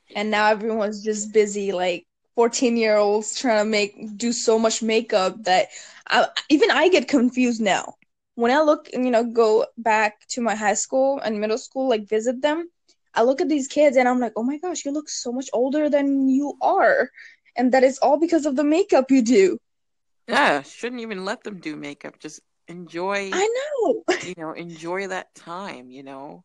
it. 0.08 0.16
And 0.16 0.30
now 0.30 0.48
everyone's 0.48 1.04
just 1.04 1.32
busy, 1.34 1.72
like 1.72 2.06
14 2.38 2.76
year 2.76 2.94
olds 2.94 3.36
trying 3.36 3.58
to 3.58 3.68
make 3.68 4.16
do 4.16 4.30
so 4.32 4.60
much 4.60 4.80
makeup 4.80 5.42
that 5.42 5.66
I, 6.06 6.28
even 6.48 6.70
I 6.70 6.88
get 6.88 7.08
confused 7.08 7.60
now. 7.60 7.94
When 8.36 8.52
I 8.52 8.60
look, 8.60 8.88
you 8.92 9.10
know, 9.10 9.24
go 9.24 9.66
back 9.76 10.24
to 10.28 10.40
my 10.40 10.54
high 10.54 10.74
school 10.74 11.18
and 11.18 11.40
middle 11.40 11.58
school, 11.58 11.88
like 11.88 12.06
visit 12.08 12.40
them, 12.40 12.70
I 13.12 13.24
look 13.24 13.40
at 13.40 13.48
these 13.48 13.66
kids 13.66 13.96
and 13.96 14.08
I'm 14.08 14.20
like, 14.20 14.34
oh 14.36 14.44
my 14.44 14.56
gosh, 14.58 14.84
you 14.84 14.92
look 14.92 15.08
so 15.08 15.32
much 15.32 15.50
older 15.52 15.90
than 15.90 16.28
you 16.28 16.56
are. 16.62 17.10
And 17.56 17.72
that 17.72 17.82
is 17.82 17.98
all 17.98 18.20
because 18.20 18.46
of 18.46 18.54
the 18.54 18.62
makeup 18.62 19.10
you 19.10 19.20
do. 19.20 19.58
Yeah, 20.28 20.62
shouldn't 20.62 21.02
even 21.02 21.24
let 21.24 21.42
them 21.42 21.58
do 21.58 21.74
makeup. 21.74 22.20
Just 22.20 22.38
enjoy. 22.68 23.30
I 23.32 23.48
know. 23.82 24.04
you 24.24 24.34
know, 24.36 24.52
enjoy 24.52 25.08
that 25.08 25.34
time, 25.34 25.90
you 25.90 26.04
know. 26.04 26.44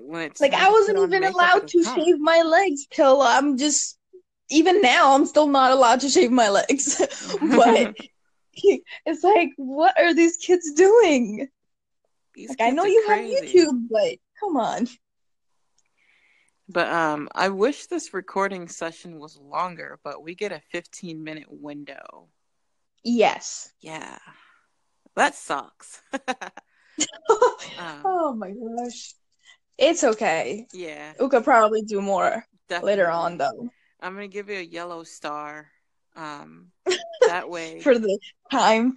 When 0.00 0.22
it's 0.22 0.40
like 0.40 0.54
I 0.54 0.70
wasn't 0.70 0.98
even 0.98 1.24
allowed 1.24 1.66
to 1.66 1.82
shave 1.82 2.20
my 2.20 2.42
legs 2.42 2.86
till 2.92 3.20
I'm 3.20 3.58
just 3.58 3.98
even 4.52 4.80
now 4.80 5.14
I'm 5.14 5.26
still 5.26 5.48
not 5.48 5.72
allowed 5.72 6.00
to 6.00 6.08
shave 6.08 6.30
my 6.30 6.48
legs. 6.48 6.98
but 7.40 7.94
it's 8.54 9.24
like 9.24 9.50
what 9.56 9.98
are 9.98 10.14
these 10.14 10.36
kids 10.36 10.72
doing? 10.74 11.48
These 12.34 12.50
like 12.50 12.58
kids 12.58 12.68
I 12.68 12.74
know 12.74 12.84
you 12.84 13.02
crazy. 13.06 13.34
have 13.34 13.44
YouTube, 13.44 13.88
but 13.90 14.18
come 14.38 14.56
on. 14.56 14.88
But 16.68 16.88
um, 16.88 17.28
I 17.34 17.48
wish 17.50 17.86
this 17.86 18.14
recording 18.14 18.68
session 18.68 19.18
was 19.18 19.36
longer, 19.36 19.98
but 20.04 20.22
we 20.22 20.34
get 20.34 20.52
a 20.52 20.62
15 20.70 21.22
minute 21.22 21.48
window. 21.48 22.28
Yes. 23.04 23.72
Yeah. 23.80 24.18
That 25.16 25.34
sucks. 25.34 26.00
um, 26.12 28.02
oh 28.04 28.34
my 28.34 28.52
gosh. 28.52 29.14
It's 29.76 30.04
okay. 30.04 30.66
Yeah. 30.72 31.12
We 31.20 31.28
could 31.28 31.44
probably 31.44 31.82
do 31.82 32.00
more 32.00 32.46
Definitely. 32.68 32.92
later 32.92 33.10
on, 33.10 33.38
though. 33.38 33.70
I'm 34.02 34.14
going 34.14 34.28
to 34.28 34.32
give 34.32 34.48
you 34.48 34.58
a 34.58 34.62
yellow 34.62 35.04
star. 35.04 35.68
Um, 36.16 36.72
that 37.26 37.48
way. 37.48 37.80
For 37.80 37.98
the 37.98 38.18
time. 38.50 38.94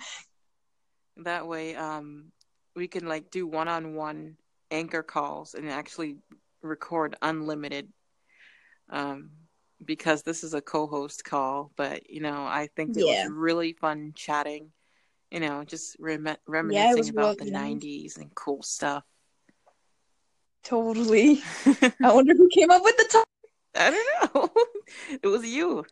That 1.17 1.47
way, 1.47 1.75
um, 1.75 2.31
we 2.75 2.87
can 2.87 3.07
like 3.07 3.31
do 3.31 3.47
one 3.47 3.69
on 3.69 3.93
one 3.93 4.35
anchor 4.71 5.03
calls 5.03 5.53
and 5.53 5.69
actually 5.69 6.17
record 6.61 7.15
unlimited 7.21 7.87
um, 8.89 9.29
because 9.83 10.23
this 10.23 10.43
is 10.43 10.53
a 10.53 10.61
co-host 10.61 11.23
call. 11.23 11.71
But 11.77 12.09
you 12.09 12.19
know, 12.19 12.43
I 12.43 12.69
think 12.75 12.97
it 12.97 13.05
yeah. 13.05 13.23
was 13.23 13.31
really 13.31 13.73
fun 13.73 14.11
chatting. 14.15 14.71
You 15.31 15.39
know, 15.39 15.63
just 15.63 15.95
rem- 15.99 16.37
reminiscing 16.47 17.05
yeah, 17.05 17.09
about 17.11 17.37
the 17.37 17.51
'90s 17.51 18.17
and 18.17 18.33
cool 18.35 18.61
stuff. 18.61 19.03
Totally. 20.63 21.41
I 22.03 22.11
wonder 22.11 22.33
who 22.35 22.49
came 22.49 22.71
up 22.71 22.83
with 22.83 22.97
the 22.97 23.07
topic. 23.11 23.34
I 23.75 23.91
don't 23.91 24.35
know. 24.35 24.49
it 25.23 25.27
was 25.27 25.45
you. 25.45 25.85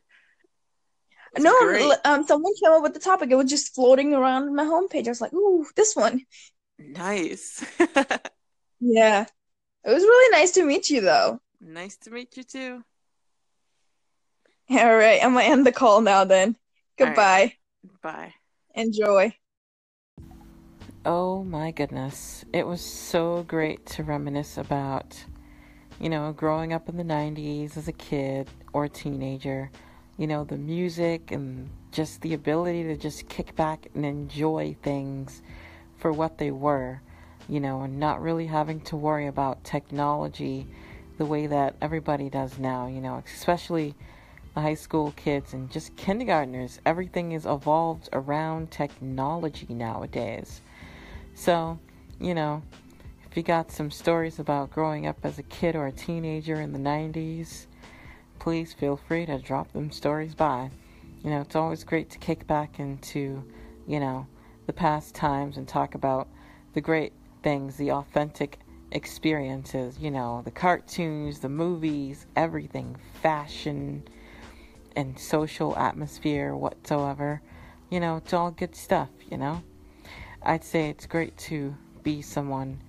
no, 1.38 1.60
great. 1.62 1.92
um, 2.06 2.26
someone 2.26 2.54
came 2.62 2.72
up 2.72 2.84
with 2.84 2.94
the 2.94 3.00
topic. 3.00 3.32
It 3.32 3.36
was 3.36 3.50
just 3.50 3.74
floating 3.74 4.14
around 4.14 4.56
my 4.56 4.64
homepage. 4.64 5.08
I 5.08 5.12
was 5.12 5.22
like, 5.22 5.34
"Ooh, 5.34 5.66
this 5.76 5.96
one." 5.96 6.26
Nice. 6.80 7.66
yeah. 8.80 9.26
It 9.86 9.90
was 9.90 10.04
really 10.04 10.38
nice 10.38 10.52
to 10.52 10.66
meet 10.66 10.90
you, 10.90 11.02
though. 11.02 11.42
Nice 11.60 11.98
to 11.98 12.12
meet 12.12 12.38
you 12.38 12.44
too. 12.44 12.84
All 14.70 14.96
right, 14.96 15.20
I'm 15.24 15.34
gonna 15.34 15.46
end 15.46 15.66
the 15.66 15.72
call 15.72 16.02
now. 16.02 16.24
Then 16.24 16.56
goodbye. 16.98 17.54
Right. 17.84 18.02
Bye. 18.02 18.34
Enjoy. 18.76 19.36
Oh 21.06 21.44
my 21.44 21.72
goodness, 21.72 22.46
it 22.54 22.66
was 22.66 22.80
so 22.80 23.44
great 23.44 23.86
to 23.88 24.04
reminisce 24.04 24.58
about, 24.58 25.26
you 26.00 26.10
know, 26.10 26.32
growing 26.34 26.74
up 26.74 26.90
in 26.90 26.98
the 26.98 27.04
'90s 27.04 27.78
as 27.78 27.88
a 27.88 27.94
kid 27.94 28.50
or 28.74 28.86
a 28.86 28.90
teenager. 28.90 29.72
You 30.18 30.28
know, 30.28 30.44
the 30.44 30.58
music 30.58 31.32
and 31.32 31.70
just 31.92 32.22
the 32.22 32.34
ability 32.34 32.84
to 32.84 32.96
just 32.96 33.28
kick 33.30 33.56
back 33.56 33.88
and 33.96 34.06
enjoy 34.06 34.76
things 34.84 35.42
for 35.98 36.12
what 36.12 36.38
they 36.38 36.52
were 36.52 37.02
you 37.50 37.60
know, 37.60 37.82
and 37.82 38.00
not 38.00 38.22
really 38.22 38.48
having 38.48 38.80
to 38.82 38.96
worry 38.96 39.28
about 39.28 39.64
technology 39.64 40.68
the 41.18 41.26
way 41.26 41.48
that 41.48 41.76
everybody 41.82 42.30
does 42.30 42.58
now, 42.58 42.88
you 42.88 43.02
know, 43.02 43.22
especially 43.26 43.94
the 44.56 44.62
high 44.62 44.74
school 44.74 45.14
kids 45.16 45.54
and 45.54 45.70
just 45.72 45.96
kindergartners. 45.96 46.80
Everything 46.86 47.32
is 47.32 47.46
evolved 47.46 48.10
around 48.14 48.72
technology 48.72 49.68
nowadays. 49.70 50.62
So, 51.36 51.80
you 52.20 52.34
know, 52.34 52.64
if 53.34 53.38
you 53.38 53.42
got 53.42 53.72
some 53.72 53.90
stories 53.90 54.38
about 54.38 54.70
growing 54.70 55.08
up 55.08 55.18
as 55.24 55.40
a 55.40 55.44
kid 55.44 55.76
or 55.76 55.88
a 55.88 55.92
teenager 55.92 56.62
in 56.62 56.72
the 56.72 56.78
90s, 56.78 57.66
please 58.38 58.74
feel 58.74 58.96
free 58.96 59.26
to 59.26 59.40
drop 59.40 59.74
them 59.74 59.90
stories 59.90 60.36
by. 60.36 60.70
You 61.24 61.32
know, 61.32 61.42
it's 61.42 61.56
always 61.56 61.84
great 61.84 62.12
to 62.12 62.20
kick 62.20 62.46
back 62.46 62.80
into, 62.80 63.44
you 63.88 64.00
know, 64.00 64.28
the 64.68 64.74
past 64.74 65.16
times 65.16 65.58
and 65.58 65.68
talk 65.68 65.96
about 65.96 66.28
the 66.76 66.82
great 66.82 67.12
things, 67.42 67.76
the 67.76 67.90
authentic 67.94 68.60
experiences, 68.92 69.98
you 69.98 70.12
know, 70.12 70.44
the 70.46 70.52
cartoons, 70.52 71.40
the 71.40 71.50
movies, 71.50 72.28
everything, 72.36 72.96
fashion 73.24 74.04
and 74.96 75.18
social 75.18 75.76
atmosphere 75.76 76.56
whatsoever. 76.56 77.42
You 77.90 78.00
know, 78.00 78.18
it's 78.18 78.34
all 78.34 78.52
good 78.52 78.76
stuff, 78.76 79.10
you 79.28 79.38
know. 79.38 79.64
I'd 80.44 80.64
say 80.64 80.90
it's 80.92 81.08
great 81.08 81.36
to 81.50 81.76
be 82.04 82.22
someone 82.22 82.80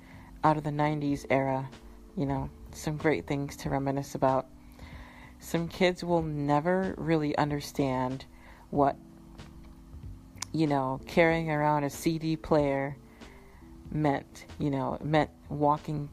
out 0.44 0.58
of 0.58 0.62
the 0.62 0.70
90s 0.70 1.24
era, 1.30 1.68
you 2.16 2.26
know, 2.26 2.50
some 2.72 2.98
great 2.98 3.26
things 3.26 3.56
to 3.56 3.70
reminisce 3.70 4.14
about. 4.14 4.46
Some 5.40 5.68
kids 5.68 6.04
will 6.04 6.22
never 6.22 6.94
really 6.98 7.36
understand 7.36 8.26
what, 8.70 8.96
you 10.52 10.66
know, 10.66 11.00
carrying 11.06 11.50
around 11.50 11.84
a 11.84 11.90
CD 11.90 12.36
player 12.36 12.96
meant, 13.90 14.44
you 14.58 14.70
know, 14.70 14.98
meant 15.02 15.30
walking 15.48 16.10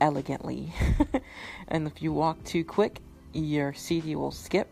elegantly. 0.00 0.72
and 1.68 1.86
if 1.86 2.02
you 2.02 2.12
walk 2.12 2.44
too 2.44 2.64
quick, 2.64 3.00
your 3.32 3.72
CD 3.72 4.16
will 4.16 4.32
skip. 4.32 4.68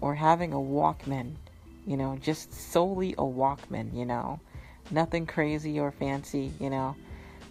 Or 0.00 0.14
having 0.14 0.52
a 0.52 0.56
Walkman, 0.56 1.36
you 1.86 1.96
know, 1.96 2.18
just 2.20 2.52
solely 2.52 3.12
a 3.12 3.22
Walkman, 3.22 3.94
you 3.94 4.04
know, 4.04 4.40
nothing 4.90 5.24
crazy 5.24 5.80
or 5.80 5.92
fancy, 5.92 6.52
you 6.60 6.68
know. 6.68 6.94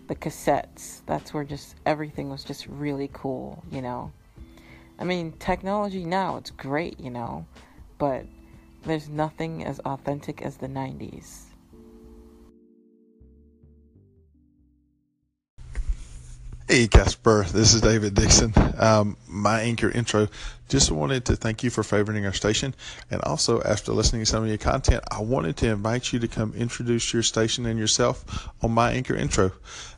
The 0.07 0.15
cassettes, 0.15 1.01
that's 1.05 1.33
where 1.33 1.43
just 1.43 1.75
everything 1.85 2.29
was 2.29 2.43
just 2.43 2.67
really 2.67 3.09
cool, 3.13 3.63
you 3.71 3.81
know. 3.81 4.11
I 4.99 5.05
mean, 5.05 5.31
technology 5.33 6.03
now, 6.05 6.37
it's 6.37 6.51
great, 6.51 6.99
you 6.99 7.09
know, 7.09 7.45
but 7.97 8.25
there's 8.83 9.07
nothing 9.07 9.63
as 9.63 9.79
authentic 9.79 10.41
as 10.41 10.57
the 10.57 10.67
90s. 10.67 11.43
Hey 16.67 16.87
Casper, 16.87 17.45
this 17.51 17.73
is 17.73 17.81
David 17.81 18.15
Dixon. 18.15 18.53
Um, 18.79 19.17
my 19.27 19.61
anchor 19.61 19.91
intro. 19.91 20.27
Just 20.73 20.89
wanted 20.89 21.25
to 21.25 21.35
thank 21.35 21.61
you 21.63 21.69
for 21.69 21.83
favoriting 21.83 22.25
our 22.25 22.33
station, 22.33 22.73
and 23.11 23.21
also 23.21 23.61
after 23.61 23.91
listening 23.91 24.23
to 24.23 24.25
some 24.25 24.41
of 24.41 24.49
your 24.49 24.57
content, 24.57 25.03
I 25.11 25.21
wanted 25.21 25.55
to 25.57 25.67
invite 25.67 26.11
you 26.11 26.17
to 26.17 26.27
come 26.27 26.51
introduce 26.55 27.13
your 27.13 27.21
station 27.21 27.67
and 27.67 27.77
yourself 27.77 28.49
on 28.59 28.71
my 28.71 28.91
anchor 28.91 29.13
intro. 29.15 29.51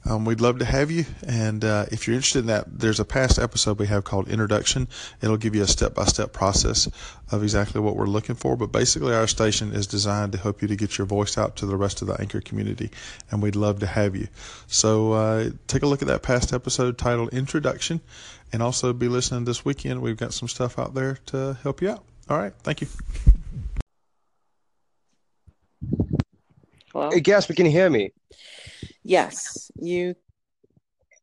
Um, 0.04 0.26
we'd 0.26 0.42
love 0.42 0.60
to 0.60 0.66
have 0.66 0.92
you, 0.92 1.06
and 1.26 1.64
uh, 1.64 1.86
if 1.94 2.06
you're 2.06 2.16
interested 2.18 2.40
in 2.40 2.48
that, 2.48 2.66
there's 2.68 3.00
a 3.00 3.06
past 3.06 3.40
episode 3.40 3.80
we 3.80 3.88
have 3.88 4.04
called 4.04 4.28
Introduction. 4.28 4.90
It'll 5.22 5.38
give 5.38 5.56
you 5.56 5.64
a 5.64 5.68
step-by-step 5.68 6.34
process 6.34 6.90
of 7.32 7.42
exactly 7.42 7.80
what 7.80 7.96
we're 7.96 8.06
looking 8.06 8.36
for. 8.36 8.58
But 8.58 8.74
basically, 8.74 9.16
our 9.16 9.28
station 9.28 9.72
is 9.72 9.88
designed 9.88 10.34
to 10.34 10.38
help 10.38 10.62
you 10.62 10.68
to 10.68 10.76
get 10.76 10.98
your 10.98 11.08
voice 11.08 11.38
out 11.38 11.56
to 11.56 11.66
the 11.66 11.78
rest 11.78 12.02
of 12.02 12.10
the 12.10 12.20
anchor 12.20 12.42
community, 12.42 12.92
and 13.32 13.42
we'd 13.42 13.56
love 13.56 13.80
to 13.80 13.88
have 13.88 14.14
you. 14.14 14.28
So 14.68 15.14
uh, 15.14 15.50
take 15.68 15.84
a 15.84 15.88
look 15.88 16.02
at 16.02 16.10
that 16.10 16.22
past 16.22 16.52
episode 16.52 16.98
titled 16.98 17.34
Introduction, 17.34 18.02
and 18.54 18.62
also 18.62 18.94
be 18.94 19.08
listening 19.08 19.46
this 19.46 19.66
weekend. 19.66 20.02
We've 20.02 20.18
got 20.18 20.34
some 20.34 20.48
stuff 20.48 20.80
out 20.80 20.94
there 20.94 21.20
to 21.28 21.58
help 21.64 21.82
you 21.82 21.90
out. 21.90 22.04
All 22.30 22.38
right, 22.38 22.54
thank 22.64 22.82
you. 22.82 22.88
Hello? 26.92 27.10
Hey, 27.12 27.20
Gasper, 27.20 27.54
can 27.54 27.66
you 27.66 27.72
hear 27.72 27.90
me? 27.90 28.12
Yes, 29.04 29.70
you 29.76 30.16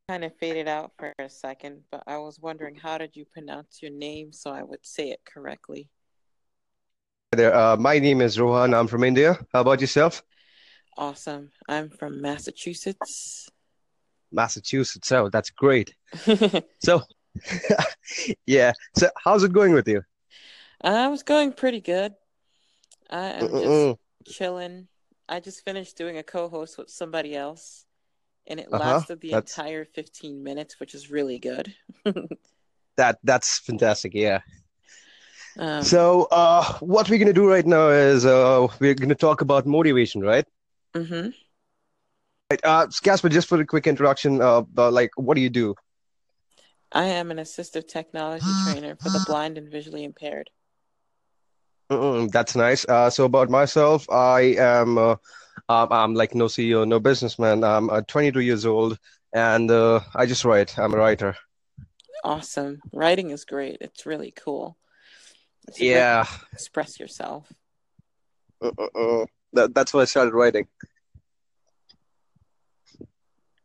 kind 0.07 0.23
of 0.23 0.35
faded 0.37 0.67
out 0.67 0.91
for 0.97 1.13
a 1.17 1.29
second, 1.29 1.81
but 1.91 2.03
I 2.05 2.17
was 2.17 2.39
wondering 2.39 2.75
how 2.75 2.97
did 2.97 3.15
you 3.15 3.25
pronounce 3.25 3.81
your 3.81 3.91
name 3.91 4.31
so 4.31 4.51
I 4.51 4.61
would 4.61 4.85
say 4.85 5.09
it 5.09 5.21
correctly? 5.25 5.89
There, 7.31 7.55
uh, 7.55 7.77
my 7.77 7.99
name 7.99 8.21
is 8.21 8.39
Rohan. 8.39 8.73
I'm 8.73 8.87
from 8.87 9.03
India. 9.03 9.39
How 9.51 9.61
about 9.61 9.81
yourself? 9.81 10.21
Awesome. 10.97 11.49
I'm 11.67 11.89
from 11.89 12.21
Massachusetts. 12.21 13.49
Massachusetts. 14.31 15.11
Oh, 15.11 15.29
that's 15.29 15.49
great. 15.49 15.95
so, 16.79 17.01
yeah. 18.45 18.73
So, 18.95 19.09
how's 19.23 19.43
it 19.43 19.53
going 19.53 19.73
with 19.73 19.87
you? 19.87 20.03
I 20.81 21.07
was 21.07 21.23
going 21.23 21.53
pretty 21.53 21.81
good. 21.81 22.13
I 23.09 23.25
am 23.29 23.47
Mm-mm. 23.47 23.97
just 24.23 24.37
chilling. 24.37 24.87
I 25.29 25.39
just 25.39 25.63
finished 25.63 25.97
doing 25.97 26.17
a 26.17 26.23
co-host 26.23 26.77
with 26.77 26.89
somebody 26.89 27.35
else, 27.35 27.85
and 28.47 28.59
it 28.59 28.67
uh-huh. 28.71 28.83
lasted 28.83 29.21
the 29.21 29.31
that's... 29.31 29.57
entire 29.57 29.85
15 29.85 30.43
minutes, 30.43 30.79
which 30.79 30.93
is 30.93 31.09
really 31.09 31.39
good. 31.39 31.73
that 32.97 33.19
that's 33.23 33.59
fantastic. 33.59 34.13
Yeah. 34.13 34.41
Um, 35.57 35.83
so, 35.83 36.27
uh, 36.31 36.77
what 36.79 37.09
we're 37.09 37.19
gonna 37.19 37.33
do 37.33 37.47
right 37.47 37.65
now 37.65 37.89
is 37.89 38.25
uh, 38.25 38.67
we're 38.79 38.95
gonna 38.95 39.15
talk 39.15 39.41
about 39.41 39.65
motivation, 39.65 40.21
right? 40.21 40.45
Mm-hmm. 40.93 41.29
Right. 42.49 42.59
Uh, 42.63 42.87
Casper, 43.03 43.29
just 43.29 43.47
for 43.47 43.59
a 43.59 43.65
quick 43.65 43.87
introduction, 43.87 44.41
uh, 44.41 44.63
like, 44.75 45.11
what 45.15 45.35
do 45.35 45.41
you 45.41 45.49
do? 45.49 45.75
I 46.93 47.05
am 47.05 47.31
an 47.31 47.37
assistive 47.37 47.87
technology 47.87 48.45
trainer 48.65 48.95
for 48.95 49.09
the 49.09 49.23
blind 49.25 49.57
and 49.57 49.69
visually 49.69 50.03
impaired. 50.03 50.49
Mm-mm, 51.91 52.31
that's 52.31 52.55
nice. 52.55 52.85
Uh, 52.87 53.09
so 53.09 53.25
about 53.25 53.49
myself, 53.49 54.09
I 54.09 54.55
am 54.57 54.97
uh, 54.97 55.15
um, 55.69 55.87
I'm 55.91 56.13
like 56.13 56.35
no 56.35 56.45
CEO, 56.45 56.87
no 56.87 56.99
businessman. 56.99 57.63
I'm 57.63 57.89
uh, 57.89 58.01
22 58.01 58.39
years 58.39 58.65
old, 58.65 58.97
and 59.33 59.69
uh, 59.69 60.01
I 60.15 60.25
just 60.25 60.45
write. 60.45 60.77
I'm 60.77 60.93
a 60.93 60.97
writer. 60.97 61.35
Awesome. 62.23 62.79
Writing 62.93 63.31
is 63.31 63.45
great. 63.45 63.77
It's 63.81 64.05
really 64.05 64.31
cool. 64.31 64.77
It's 65.67 65.79
yeah. 65.79 66.25
Express 66.53 66.99
yourself. 66.99 67.51
Uh-uh. 68.61 69.25
That, 69.53 69.73
that's 69.75 69.93
why 69.93 70.01
I 70.01 70.05
started 70.05 70.33
writing. 70.33 70.67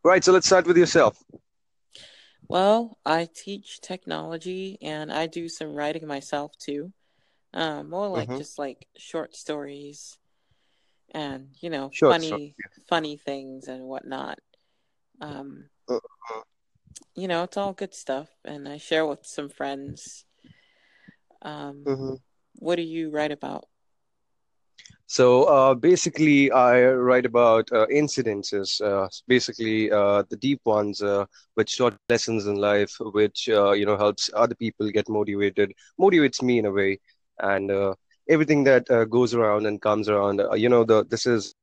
Right. 0.02 0.24
So 0.24 0.32
let's 0.32 0.46
start 0.46 0.66
with 0.66 0.76
yourself. 0.76 1.22
Well, 2.48 2.96
I 3.04 3.28
teach 3.32 3.80
technology 3.80 4.78
and 4.80 5.12
I 5.12 5.26
do 5.26 5.48
some 5.48 5.74
writing 5.74 6.06
myself 6.06 6.56
too. 6.58 6.92
Uh, 7.52 7.82
more 7.82 8.08
like 8.08 8.28
mm-hmm. 8.28 8.38
just 8.38 8.58
like 8.58 8.86
short 8.96 9.34
stories 9.34 10.18
and 11.12 11.48
you 11.60 11.70
know 11.70 11.88
short 11.92 12.12
funny 12.12 12.26
story. 12.26 12.54
funny 12.88 13.16
things 13.16 13.68
and 13.68 13.84
whatnot. 13.84 14.38
Um, 15.20 15.68
uh-huh. 15.88 16.40
you 17.14 17.28
know, 17.28 17.44
it's 17.44 17.56
all 17.56 17.72
good 17.72 17.94
stuff, 17.94 18.28
and 18.44 18.68
I 18.68 18.78
share 18.78 19.06
with 19.06 19.26
some 19.26 19.48
friends. 19.48 20.24
Um, 21.42 21.84
mm-hmm. 21.86 22.14
What 22.56 22.76
do 22.76 22.82
you 22.82 23.10
write 23.10 23.32
about? 23.32 23.66
So 25.08 25.44
uh, 25.44 25.74
basically, 25.74 26.52
I 26.52 26.84
write 26.92 27.26
about 27.26 27.70
uh, 27.72 27.86
incidences, 27.88 28.80
uh, 28.80 29.08
basically 29.28 29.90
uh, 29.90 30.24
the 30.30 30.36
deep 30.36 30.60
ones, 30.64 31.02
uh, 31.02 31.26
which 31.54 31.70
short 31.70 31.94
lessons 31.96 32.46
in 32.46 32.56
life, 32.56 32.84
which 33.00 33.48
uh, 33.48 33.72
you 33.72 33.86
know 33.86 33.96
helps 33.96 34.30
other 34.34 34.54
people 34.54 34.90
get 34.90 35.08
motivated, 35.08 35.72
motivates 36.00 36.42
me 36.42 36.58
in 36.58 36.66
a 36.66 36.72
way, 36.72 37.00
and 37.40 37.70
uh, 37.70 37.94
everything 38.28 38.64
that 38.64 38.90
uh, 38.90 39.04
goes 39.06 39.34
around 39.34 39.66
and 39.66 39.80
comes 39.82 40.08
around. 40.08 40.40
Uh, 40.40 40.54
you 40.54 40.68
know, 40.68 40.84
the 40.84 41.04
this 41.06 41.26
is 41.26 41.54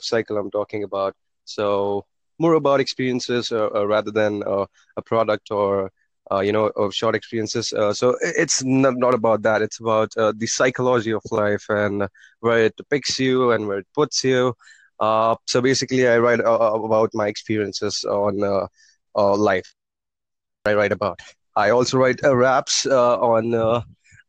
cycle 0.00 0.36
I'm 0.38 0.50
talking 0.50 0.82
about. 0.84 1.14
So 1.44 2.04
more 2.38 2.54
about 2.54 2.80
experiences 2.80 3.52
uh, 3.52 3.68
uh, 3.74 3.86
rather 3.86 4.10
than 4.10 4.42
uh, 4.46 4.66
a 4.96 5.02
product 5.02 5.50
or 5.50 5.90
Uh, 6.32 6.40
you 6.40 6.52
know 6.52 6.66
of 6.76 6.94
short 6.94 7.14
experiences. 7.14 7.72
Uh, 7.72 7.92
so 7.92 8.16
it's 8.22 8.62
not, 8.64 8.94
not 8.96 9.14
about 9.14 9.42
that. 9.42 9.62
It's 9.62 9.80
about 9.80 10.16
uh, 10.16 10.32
the 10.36 10.46
psychology 10.46 11.12
of 11.12 11.22
life 11.30 11.64
and 11.68 12.08
where 12.40 12.64
it 12.66 12.76
depicts 12.76 13.18
you 13.18 13.52
and 13.52 13.66
where 13.68 13.78
it 13.78 13.86
puts 13.94 14.24
you. 14.24 14.54
so 15.00 15.60
basically, 15.60 16.08
I 16.08 16.18
write 16.18 16.40
about 16.40 17.10
my 17.14 17.28
experiences 17.28 18.04
on 18.04 18.34
life. 19.38 19.68
I 20.66 20.74
write 20.74 20.92
about. 20.92 21.20
I 21.56 21.70
also 21.70 21.98
write 21.98 22.20
raps 22.22 22.86
on 22.86 23.54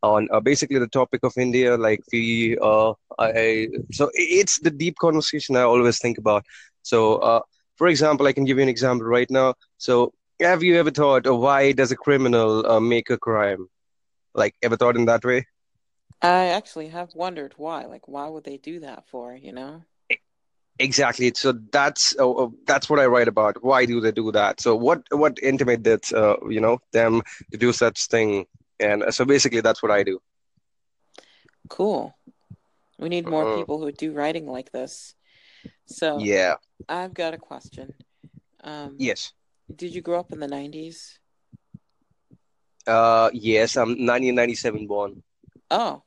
on 0.03 0.27
uh, 0.31 0.39
basically 0.41 0.79
the 0.79 0.87
topic 0.87 1.21
of 1.23 1.33
India. 1.37 1.77
Like 1.77 2.01
we, 2.11 2.57
uh, 2.61 2.93
I, 3.19 3.69
so 3.93 4.09
it's 4.13 4.59
the 4.59 4.69
deep 4.69 4.97
conversation 4.99 5.55
I 5.55 5.61
always 5.61 5.97
think 5.99 6.17
about. 6.17 6.43
So, 6.83 7.15
uh, 7.15 7.39
for 7.77 7.87
example, 7.87 8.27
I 8.27 8.33
can 8.33 8.43
give 8.45 8.57
you 8.57 8.63
an 8.63 8.69
example 8.69 9.07
right 9.07 9.29
now. 9.31 9.55
So, 9.77 10.13
have 10.43 10.63
you 10.63 10.77
ever 10.79 10.91
thought, 10.91 11.27
uh, 11.27 11.35
why 11.35 11.71
does 11.73 11.91
a 11.91 11.97
criminal 11.97 12.65
uh, 12.69 12.79
make 12.79 13.09
a 13.09 13.17
crime? 13.17 13.67
Like, 14.35 14.55
ever 14.63 14.77
thought 14.77 14.97
in 14.97 15.05
that 15.05 15.23
way? 15.25 15.47
I 16.21 16.47
actually 16.47 16.89
have 16.89 17.15
wondered 17.15 17.53
why. 17.57 17.85
Like, 17.85 18.07
why 18.07 18.27
would 18.29 18.43
they 18.45 18.57
do 18.57 18.79
that 18.79 19.07
for? 19.07 19.35
You 19.35 19.53
know? 19.53 19.85
Exactly. 20.79 21.31
So 21.35 21.53
that's 21.71 22.15
uh, 22.19 22.47
that's 22.65 22.89
what 22.89 22.99
I 22.99 23.05
write 23.05 23.27
about. 23.27 23.63
Why 23.63 23.85
do 23.85 23.99
they 24.01 24.11
do 24.11 24.31
that? 24.31 24.59
So 24.61 24.75
what 24.75 25.03
what 25.11 25.37
intimated 25.41 26.01
uh, 26.13 26.37
you 26.49 26.61
know 26.61 26.79
them 26.91 27.21
to 27.51 27.57
do 27.57 27.71
such 27.73 28.07
thing 28.07 28.45
and 28.79 29.03
so 29.11 29.25
basically 29.25 29.61
that's 29.61 29.81
what 29.83 29.91
i 29.91 30.03
do 30.03 30.19
cool 31.69 32.15
we 32.99 33.09
need 33.09 33.27
more 33.27 33.45
uh, 33.45 33.55
people 33.55 33.79
who 33.79 33.91
do 33.91 34.11
writing 34.11 34.45
like 34.47 34.71
this 34.71 35.15
so 35.85 36.19
yeah 36.19 36.55
i've 36.89 37.13
got 37.13 37.33
a 37.33 37.37
question 37.37 37.93
Um, 38.63 38.95
Yes. 38.99 39.33
Did 39.69 39.93
you 39.93 40.01
grow 40.01 40.19
up 40.19 40.31
in 40.31 40.39
the 40.39 40.47
90s? 40.47 41.19
Uh, 42.87 43.29
yes, 43.33 43.75
I'm 43.77 43.89
1997 44.05 44.87
born. 44.87 45.23
Oh. 45.71 46.03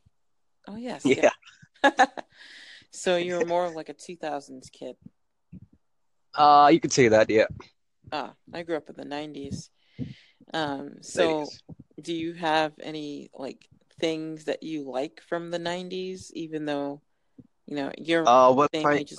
Oh, 0.69 0.77
yes. 0.77 1.05
Yeah. 1.05 1.31
Yeah. 1.83 1.91
so 2.91 3.17
you 3.17 3.35
were 3.35 3.45
more 3.47 3.67
of 3.67 3.75
like 3.75 3.89
a 3.89 3.95
2000s 3.95 4.71
kid. 4.71 4.97
Uh, 6.35 6.69
you 6.73 6.81
could 6.81 6.93
say 6.93 7.09
that, 7.09 7.31
yeah. 7.31 7.47
Ah, 8.13 8.35
I 8.53 8.63
grew 8.63 8.77
up 8.77 8.89
in 8.91 8.97
the 8.97 9.05
90s. 9.05 9.71
Um, 10.53 11.03
so 11.03 11.41
Nice. 11.41 11.63
do 12.01 12.15
you 12.15 12.35
have 12.35 12.73
any 12.83 13.31
like 13.35 13.69
things 14.01 14.45
that 14.45 14.63
you 14.63 14.83
like 14.91 15.21
from 15.29 15.51
the 15.51 15.59
90s, 15.59 16.31
even 16.35 16.65
though, 16.67 17.01
you 17.67 17.77
know, 17.77 17.91
you're 17.99 18.25
Uh, 18.27 18.53
what 18.53 18.71
I, 18.75 18.97
age 18.99 19.15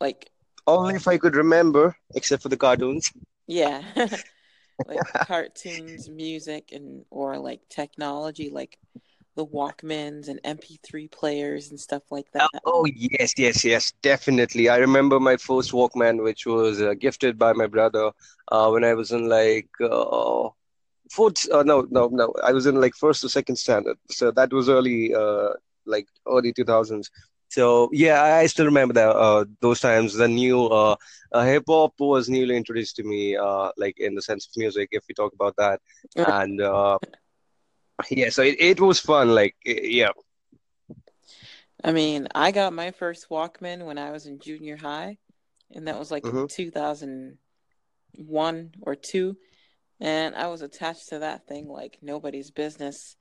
like, 0.00 0.30
only 0.76 0.94
if 0.96 1.08
I 1.08 1.18
could 1.18 1.36
remember, 1.36 1.96
except 2.14 2.42
for 2.42 2.48
the 2.48 2.56
cartoons. 2.56 3.10
yeah, 3.46 3.82
like 4.86 5.02
cartoons, 5.20 6.08
music, 6.08 6.70
and 6.72 7.04
or 7.10 7.38
like 7.38 7.60
technology, 7.68 8.50
like 8.50 8.78
the 9.36 9.46
Walkmans 9.46 10.28
and 10.28 10.40
MP3 10.44 11.08
players 11.08 11.70
and 11.70 11.80
stuff 11.80 12.02
like 12.10 12.30
that. 12.32 12.62
Oh, 12.64 12.86
yes, 12.86 13.34
yes, 13.36 13.64
yes, 13.64 13.92
definitely. 14.02 14.68
I 14.68 14.76
remember 14.76 15.18
my 15.18 15.36
first 15.36 15.72
Walkman, 15.72 16.22
which 16.22 16.46
was 16.46 16.80
uh, 16.80 16.94
gifted 16.94 17.38
by 17.38 17.52
my 17.52 17.66
brother 17.66 18.10
uh, 18.52 18.70
when 18.70 18.84
I 18.84 18.94
was 18.94 19.10
in 19.12 19.28
like 19.28 19.68
uh, 19.80 20.48
fourth. 21.10 21.50
Uh, 21.50 21.62
no, 21.64 21.86
no, 21.90 22.08
no. 22.12 22.34
I 22.44 22.52
was 22.52 22.66
in 22.66 22.80
like 22.80 22.94
first 22.94 23.24
or 23.24 23.28
second 23.28 23.56
standard. 23.56 23.96
So 24.10 24.30
that 24.32 24.52
was 24.52 24.68
early, 24.68 25.14
uh, 25.14 25.50
like 25.86 26.06
early 26.28 26.52
2000s. 26.52 27.10
So 27.48 27.88
yeah, 27.92 28.22
I 28.22 28.46
still 28.46 28.66
remember 28.66 28.94
that 28.94 29.08
uh, 29.10 29.44
those 29.60 29.80
times. 29.80 30.14
The 30.14 30.28
new 30.28 30.66
uh, 30.66 30.96
uh, 31.32 31.44
hip 31.44 31.64
hop 31.68 31.94
was 31.98 32.28
newly 32.28 32.56
introduced 32.56 32.96
to 32.96 33.04
me, 33.04 33.36
uh, 33.36 33.70
like 33.76 33.98
in 33.98 34.14
the 34.14 34.22
sense 34.22 34.46
of 34.46 34.52
music, 34.56 34.88
if 34.92 35.04
we 35.08 35.14
talk 35.14 35.32
about 35.32 35.56
that. 35.56 35.80
And 36.16 36.60
uh, 36.60 36.98
yeah, 38.10 38.30
so 38.30 38.42
it, 38.42 38.56
it 38.60 38.80
was 38.80 39.00
fun. 39.00 39.34
Like 39.34 39.56
yeah. 39.64 40.10
I 41.82 41.92
mean, 41.92 42.28
I 42.34 42.50
got 42.52 42.72
my 42.72 42.90
first 42.90 43.28
Walkman 43.30 43.84
when 43.86 43.98
I 43.98 44.10
was 44.10 44.26
in 44.26 44.38
junior 44.40 44.76
high, 44.78 45.18
and 45.70 45.86
that 45.88 45.98
was 45.98 46.10
like 46.10 46.28
in 46.28 46.42
hmm 46.42 46.46
2001 46.48 47.38
or 48.82 48.94
2, 48.94 49.36
and 50.00 50.34
I 50.34 50.48
was 50.48 50.62
attached 50.62 51.08
to 51.08 51.18
that 51.20 51.46
thing 51.46 51.68
like 51.68 51.98
nobody's 52.02 52.50
business. 52.50 53.16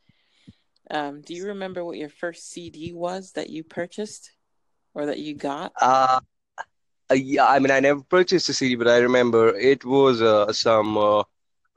Um, 0.90 1.22
do 1.22 1.34
you 1.34 1.48
remember 1.48 1.84
what 1.84 1.98
your 1.98 2.10
first 2.10 2.50
CD 2.50 2.94
was 2.94 3.34
that 3.34 3.50
you 3.50 3.64
purchased 3.64 4.32
or 4.94 5.06
that 5.08 5.20
you 5.20 5.36
got? 5.36 5.74
Uh, 5.80 6.20
Uh, 7.12 7.16
yeah, 7.16 7.46
I 7.48 7.60
mean, 7.60 7.72
I 7.72 7.80
never 7.82 8.02
purchased 8.04 8.50
a 8.50 8.54
CD, 8.54 8.76
but 8.76 8.88
I 8.88 8.98
remember 9.00 9.50
it 9.56 9.86
was 9.86 10.22
uh, 10.22 10.52
some 10.54 10.98
uh, 10.98 11.24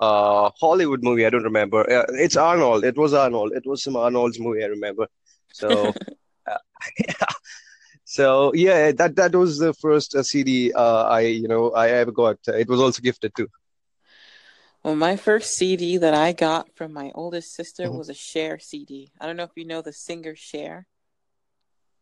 uh, 0.01 0.51
Hollywood 0.61 1.03
movie. 1.03 1.27
I 1.27 1.31
don't 1.31 1.45
remember. 1.45 1.81
Uh, 1.91 2.07
it's 2.27 2.37
Arnold. 2.37 2.85
It 2.85 2.97
was 2.97 3.15
Arnold. 3.15 3.53
It 3.55 3.65
was 3.67 3.83
some 3.83 3.97
Arnold's 3.97 4.41
movie. 4.41 4.65
I 4.65 4.69
remember. 4.69 5.07
So, 5.53 5.97
uh, 6.51 6.59
yeah. 7.09 7.27
So 8.05 8.53
yeah, 8.55 8.93
that 8.93 9.17
that 9.17 9.35
was 9.35 9.59
the 9.59 9.73
first 9.75 10.15
uh, 10.17 10.23
CD 10.25 10.73
uh, 10.73 11.05
I 11.19 11.21
you 11.43 11.49
know 11.49 11.71
I 11.73 11.91
ever 12.03 12.13
got. 12.13 12.39
It 12.49 12.69
was 12.69 12.81
also 12.81 13.01
gifted 13.03 13.33
too. 13.37 13.49
Well, 14.83 14.95
my 14.95 15.17
first 15.17 15.57
CD 15.57 15.97
that 15.97 16.13
I 16.13 16.33
got 16.33 16.75
from 16.77 16.93
my 16.93 17.13
oldest 17.15 17.55
sister 17.55 17.91
Mhm. 17.91 17.99
was 17.99 18.11
a 18.11 18.15
Cher 18.15 18.59
CD. 18.59 19.11
I 19.19 19.27
don't 19.27 19.37
know 19.37 19.45
if 19.45 19.57
you 19.57 19.65
know 19.65 19.81
the 19.81 19.93
singer 19.93 20.37
Cher. 20.37 20.87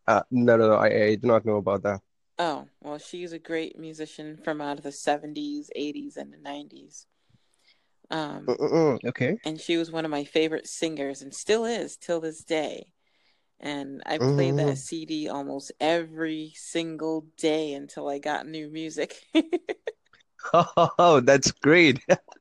Uh, 0.07 0.23
no, 0.31 0.57
no, 0.57 0.69
no. 0.69 0.75
I, 0.75 0.87
I 1.03 1.15
do 1.15 1.27
not 1.27 1.45
know 1.45 1.57
about 1.57 1.83
that. 1.83 2.01
Oh, 2.39 2.67
well, 2.81 2.97
she's 2.97 3.33
a 3.33 3.39
great 3.39 3.77
musician 3.77 4.37
from 4.37 4.61
out 4.61 4.77
of 4.77 4.83
the 4.83 4.91
70s, 4.91 5.69
80s, 5.75 6.17
and 6.17 6.31
the 6.33 6.37
90s. 6.37 7.05
Um, 8.11 8.55
Mm-mm-mm. 8.59 8.99
Okay. 9.07 9.37
and 9.45 9.59
she 9.61 9.77
was 9.77 9.91
one 9.91 10.05
of 10.05 10.11
my 10.11 10.23
favorite 10.25 10.67
singers 10.67 11.21
and 11.21 11.33
still 11.33 11.65
is 11.65 11.97
till 11.97 12.21
this 12.21 12.43
day. 12.43 12.93
And 13.59 14.03
I 14.05 14.19
played 14.19 14.57
Mhm. 14.57 14.57
that 14.57 14.77
CD 14.77 15.29
almost 15.29 15.71
every 15.79 16.53
single 16.55 17.27
day 17.37 17.73
until 17.73 18.09
I 18.09 18.19
got 18.19 18.47
new 18.47 18.69
music. 18.69 19.27
Oh, 20.97 21.21
that's 21.21 21.51
great. 21.51 21.99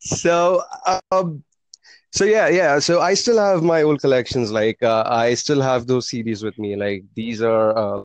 So, 0.00 0.62
um, 1.10 1.42
so 2.10 2.24
yeah, 2.24 2.48
yeah. 2.48 2.78
So 2.78 3.00
I 3.00 3.14
still 3.14 3.38
have 3.38 3.62
my 3.62 3.82
old 3.82 4.00
collections. 4.00 4.50
Like, 4.50 4.82
uh, 4.82 5.04
I 5.06 5.34
still 5.34 5.60
have 5.60 5.86
those 5.86 6.08
CDs 6.08 6.44
with 6.44 6.58
me. 6.58 6.76
Like, 6.76 7.04
these 7.14 7.42
are 7.42 7.76
uh, 7.76 8.02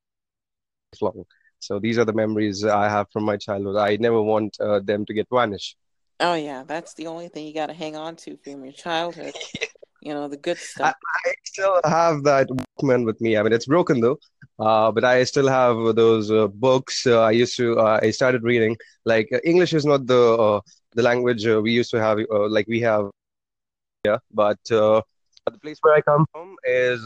long. 1.01 1.25
So 1.59 1.79
these 1.79 1.97
are 1.97 2.05
the 2.05 2.13
memories 2.13 2.63
I 2.63 2.87
have 2.89 3.07
from 3.11 3.23
my 3.23 3.37
childhood. 3.37 3.77
I 3.77 3.97
never 3.97 4.21
want 4.21 4.57
uh, 4.59 4.79
them 4.79 5.05
to 5.05 5.13
get 5.13 5.27
vanished. 5.31 5.75
Oh, 6.19 6.35
yeah, 6.35 6.63
that's 6.65 6.93
the 6.93 7.07
only 7.07 7.27
thing 7.27 7.45
you 7.45 7.53
got 7.53 7.67
to 7.67 7.73
hang 7.73 7.95
on 7.95 8.15
to 8.17 8.37
from 8.37 8.63
your 8.63 8.73
childhood. 8.73 9.35
You 10.01 10.13
know, 10.13 10.27
the 10.27 10.37
good 10.37 10.57
stuff. 10.57 10.95
I 11.25 11.33
still 11.43 11.81
have 11.83 12.23
that 12.23 12.47
Walkman 12.49 13.05
with 13.05 13.19
me. 13.19 13.35
I 13.37 13.43
mean, 13.43 13.53
it's 13.53 13.65
broken 13.65 13.99
though, 13.99 14.19
uh, 14.59 14.91
but 14.91 15.03
I 15.03 15.23
still 15.23 15.47
have 15.47 15.95
those 15.95 16.31
uh, 16.31 16.47
books. 16.47 17.07
Uh, 17.07 17.21
I 17.21 17.31
used 17.31 17.57
to. 17.57 17.79
Uh, 17.79 17.99
I 18.01 18.11
started 18.11 18.43
reading. 18.43 18.77
Like, 19.05 19.27
uh, 19.33 19.39
English 19.43 19.73
is 19.73 19.85
not 19.85 20.05
the 20.05 20.33
uh, 20.37 20.61
the 20.93 21.03
language 21.03 21.45
we 21.45 21.71
used 21.71 21.91
to 21.91 21.99
have. 21.99 22.19
Like 22.29 22.67
we 22.67 22.79
have 22.81 23.09
yeah 24.05 24.19
but 24.31 24.59
the 24.67 25.03
place 25.61 25.79
where 25.81 25.95
I 25.95 26.01
come 26.01 26.25
from 26.31 26.55
is 26.63 27.01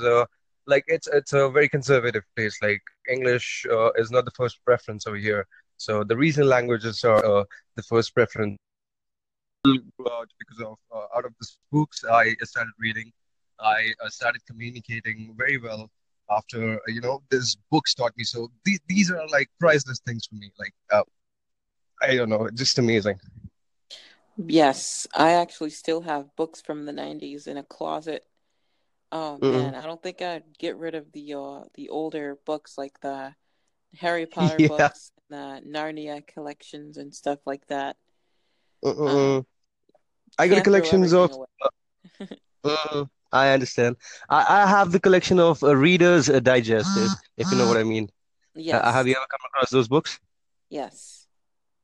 like 0.67 0.83
it's 0.87 1.07
it's 1.07 1.33
a 1.33 1.49
very 1.49 1.69
conservative 1.69 2.23
place. 2.35 2.57
Like 2.61 2.81
English 3.09 3.65
is 3.95 4.11
not 4.11 4.25
the 4.25 4.31
first 4.31 4.63
preference 4.65 5.07
over 5.07 5.17
here. 5.17 5.47
So 5.77 6.03
the 6.03 6.17
regional 6.17 6.49
languages 6.49 7.03
are 7.03 7.45
the 7.75 7.83
first 7.83 8.13
preference. 8.13 8.57
Out 9.67 10.29
because 10.39 10.59
of 10.59 10.77
uh, 10.91 11.05
out 11.15 11.23
of 11.25 11.33
the 11.39 11.47
books 11.71 12.03
I 12.03 12.33
started 12.41 12.73
reading, 12.79 13.11
I 13.59 13.93
uh, 14.03 14.09
started 14.09 14.41
communicating 14.47 15.35
very 15.37 15.57
well 15.59 15.89
after 16.31 16.75
uh, 16.75 16.79
you 16.87 16.99
know 17.01 17.21
this 17.29 17.55
books 17.69 17.93
taught 17.93 18.17
me. 18.17 18.23
So 18.23 18.49
these 18.65 18.79
these 18.87 19.11
are 19.11 19.27
like 19.29 19.49
priceless 19.59 19.99
things 20.05 20.25
for 20.25 20.35
me. 20.35 20.51
Like 20.57 20.73
uh, 20.91 21.03
I 22.01 22.15
don't 22.15 22.29
know, 22.29 22.49
just 22.53 22.79
amazing. 22.79 23.19
Yes, 24.37 25.07
I 25.15 25.31
actually 25.33 25.69
still 25.71 26.01
have 26.01 26.35
books 26.35 26.61
from 26.61 26.85
the 26.85 26.93
90s 26.93 27.47
in 27.47 27.57
a 27.57 27.63
closet. 27.63 28.25
Oh 29.11 29.37
Mm-mm. 29.41 29.71
man, 29.71 29.75
I 29.75 29.81
don't 29.83 30.01
think 30.01 30.21
I'd 30.21 30.57
get 30.57 30.77
rid 30.77 30.95
of 30.95 31.11
the 31.13 31.33
uh 31.35 31.63
the 31.75 31.89
older 31.89 32.37
books 32.45 32.77
like 32.77 32.99
the 33.01 33.35
Harry 33.99 34.25
Potter 34.27 34.61
Yeah. 34.67 34.67
books, 34.67 35.11
the 35.29 35.61
Narnia 35.67 36.25
collections 36.25 36.97
and 36.97 37.13
stuff 37.13 37.39
like 37.45 37.67
that. 37.67 37.97
Mm-mm. 38.83 39.45
I 40.37 40.47
got 40.47 40.63
Can't 40.63 40.63
collections 40.63 41.13
of. 41.13 41.29
everything 41.29 41.31
away. 41.31 41.47
Mm, 42.65 43.09
I 43.31 43.49
understand. 43.53 43.95
I, 44.29 44.63
I 44.63 44.67
have 44.67 44.91
the 44.91 44.99
collection 44.99 45.39
of 45.39 45.63
uh, 45.63 45.75
Reader's 45.75 46.29
uh, 46.29 46.39
Digest, 46.39 46.97
if, 46.97 47.13
if 47.37 47.51
you 47.51 47.57
know 47.57 47.67
what 47.67 47.77
I 47.77 47.83
mean. 47.83 48.09
Uh, 48.71 48.91
have 48.91 49.07
Yes, 49.07 49.07
you 49.07 49.15
ever 49.15 49.25
come 49.29 49.41
across 49.49 49.69
those 49.71 49.87
books? 49.87 50.19
yes. 50.69 51.27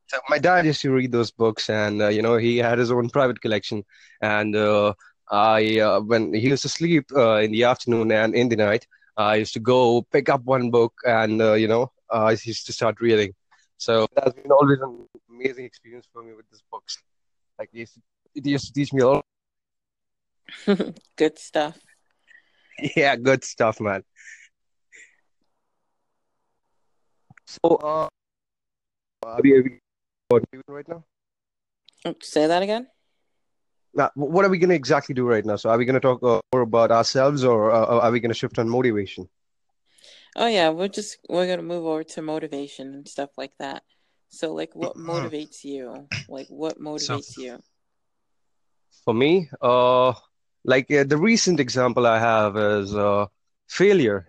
So 0.07 0.19
my 0.29 0.37
dad 0.39 0.65
used 0.65 0.81
to 0.81 0.91
read 0.91 1.11
those 1.11 1.31
books, 1.31 1.69
and 1.69 2.01
uh, 2.01 2.07
you 2.09 2.21
know 2.21 2.37
he 2.37 2.57
had 2.57 2.77
his 2.79 2.91
own 2.91 3.09
private 3.09 3.41
collection. 3.41 3.83
And 4.21 4.55
uh, 4.55 4.93
I, 5.31 5.79
uh, 5.79 6.01
when 6.01 6.33
he 6.33 6.47
used 6.49 6.63
to 6.63 6.69
sleep 6.69 7.05
uh, 7.15 7.37
in 7.37 7.51
the 7.51 7.63
afternoon 7.63 8.11
and 8.11 8.35
in 8.35 8.49
the 8.49 8.55
night, 8.57 8.87
I 9.17 9.35
used 9.37 9.53
to 9.53 9.59
go 9.59 10.03
pick 10.11 10.29
up 10.29 10.43
one 10.45 10.71
book, 10.71 10.93
and 11.05 11.41
uh, 11.41 11.53
you 11.53 11.67
know 11.67 11.91
I 12.11 12.31
used 12.31 12.65
to 12.67 12.73
start 12.73 13.01
reading. 13.01 13.33
So 13.77 14.07
that's 14.15 14.33
been 14.33 14.51
always 14.51 14.79
an 14.81 15.07
amazing 15.29 15.65
experience 15.65 16.07
for 16.11 16.23
me 16.23 16.33
with 16.33 16.49
this 16.49 16.61
books. 16.71 16.97
Like 17.59 17.69
it 17.73 17.79
used 17.79 17.93
to, 17.95 18.01
it 18.35 18.45
used 18.45 18.67
to 18.67 18.73
teach 18.73 18.91
me 18.93 19.01
a 19.01 19.07
lot. 19.07 19.25
Good 21.15 21.37
stuff. 21.37 21.77
Yeah, 22.95 23.15
good 23.15 23.43
stuff, 23.43 23.81
man. 23.81 24.03
So, 27.45 27.75
uh, 27.75 28.07
are 29.23 29.41
we, 29.41 29.79
what 30.27 30.43
are 30.43 30.45
we 30.51 30.59
doing 30.59 30.63
right 30.67 30.87
now? 30.87 31.03
Oh, 32.05 32.15
Say 32.21 32.45
that 32.45 32.61
again? 32.61 32.87
Now, 33.95 34.11
what 34.13 34.45
are 34.45 34.49
we 34.49 34.59
going 34.59 34.69
to 34.69 34.75
exactly 34.75 35.15
do 35.15 35.25
right 35.25 35.43
now? 35.43 35.55
So, 35.55 35.71
are 35.71 35.77
we 35.77 35.85
going 35.85 35.95
to 35.95 35.99
talk 35.99 36.21
uh, 36.21 36.39
more 36.53 36.61
about 36.61 36.91
ourselves, 36.91 37.43
or 37.43 37.71
uh, 37.71 37.99
are 37.99 38.11
we 38.11 38.19
going 38.19 38.29
to 38.29 38.37
shift 38.37 38.59
on 38.59 38.69
motivation? 38.69 39.27
Oh 40.37 40.47
yeah, 40.47 40.69
we're 40.69 40.87
just 40.87 41.17
we're 41.29 41.47
gonna 41.47 41.63
move 41.63 41.85
over 41.85 42.03
to 42.03 42.21
motivation 42.21 42.93
and 42.93 43.07
stuff 43.07 43.31
like 43.37 43.57
that. 43.59 43.83
So 44.29 44.53
like 44.53 44.75
what 44.75 44.95
motivates 44.97 45.63
you? 45.65 46.09
Like 46.27 46.47
what 46.49 46.79
So, 46.97 47.19
motivates 47.19 47.37
you? 47.37 47.59
for 49.05 49.13
me, 49.13 49.49
uh, 49.61 50.13
like 50.65 50.91
uh, 50.91 51.03
the 51.03 51.17
recent 51.17 51.59
example 51.59 52.05
I 52.07 52.19
have 52.19 52.57
is 52.57 52.95
uh, 52.95 53.25
failure. 53.67 54.27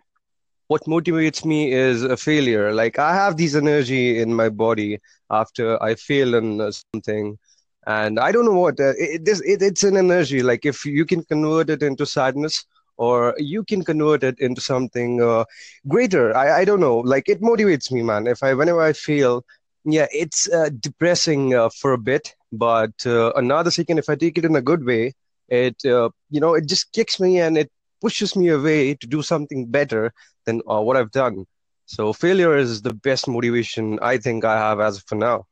What 0.68 0.85
motivates 0.85 1.44
me 1.44 1.73
is 1.73 2.03
a 2.03 2.16
failure. 2.16 2.73
Like 2.73 2.99
I 2.99 3.14
have 3.14 3.37
this 3.37 3.55
energy 3.55 4.18
in 4.21 4.35
my 4.35 4.49
body 4.49 4.99
after 5.31 5.83
I 5.83 5.94
fail 5.94 6.35
in 6.35 6.61
uh, 6.61 6.71
something, 6.73 7.38
and 7.87 8.18
I 8.18 8.33
don't 8.33 8.44
know 8.44 8.59
what 8.59 8.81
uh, 8.81 8.92
it, 8.99 9.25
this 9.25 9.40
it, 9.42 9.62
it's 9.62 9.85
an 9.85 9.97
energy. 9.97 10.42
Like 10.42 10.64
if 10.66 10.85
you 10.85 11.05
can 11.07 11.23
convert 11.25 11.71
it 11.71 11.83
into 11.83 12.07
sadness, 12.07 12.64
or 12.99 13.35
you 13.39 13.65
can 13.65 13.83
convert 13.85 14.23
it 14.23 14.39
into 14.41 14.61
something 14.61 15.23
uh, 15.23 15.45
greater. 15.87 16.37
I 16.37 16.61
I 16.61 16.65
don't 16.65 16.81
know. 16.81 16.99
Like 16.99 17.29
it 17.29 17.41
motivates 17.41 17.91
me, 17.91 18.03
man. 18.03 18.27
If 18.27 18.43
I 18.43 18.55
whenever 18.55 18.83
I 18.83 18.93
feel 18.93 19.45
yeah, 19.85 20.07
it's 20.13 20.49
uh, 20.51 20.71
depressing 20.81 21.55
uh, 21.55 21.71
for 21.71 21.93
a 21.93 21.99
bit, 21.99 22.35
but 22.53 22.93
uh, 23.07 23.33
another 23.35 23.71
second, 23.71 23.99
if 23.99 24.09
I 24.09 24.17
take 24.17 24.37
it 24.37 24.45
in 24.45 24.57
a 24.57 24.63
good 24.63 24.85
way, 24.85 25.15
it 25.49 25.77
uh, 25.87 26.11
you 26.31 26.41
know 26.41 26.55
it 26.55 26.67
just 26.67 26.93
kicks 26.93 27.19
me 27.19 27.41
and 27.41 27.57
it 27.57 27.71
pushes 28.01 28.37
me 28.37 28.49
away 28.49 28.95
to 28.95 29.07
do 29.07 29.23
something 29.23 29.67
better 29.67 30.13
than 30.45 30.61
uh, 30.71 30.81
what 30.81 30.97
I've 30.97 31.11
done. 31.11 31.47
So 31.87 32.13
failure 32.13 32.57
is 32.57 32.83
the 32.83 32.93
best 32.93 33.27
motivation 33.29 33.99
I 34.03 34.19
think 34.19 34.45
I 34.45 34.59
have 34.59 34.81
as 34.81 34.99
of 34.99 35.05
for 35.07 35.15
now. 35.15 35.47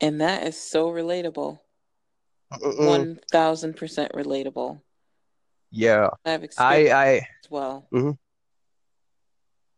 And 0.00 0.20
that 0.20 0.44
is 0.44 0.56
so 0.56 0.88
relatable. 0.88 1.58
Mm-mm. 2.52 2.86
One 2.86 3.18
thousand 3.32 3.76
percent 3.76 4.12
relatable. 4.12 4.80
Yeah, 5.74 6.10
I've 6.24 6.44
I 6.56 6.76
experienced 6.76 6.92
I 6.94 7.28
as 7.42 7.50
well. 7.50 7.88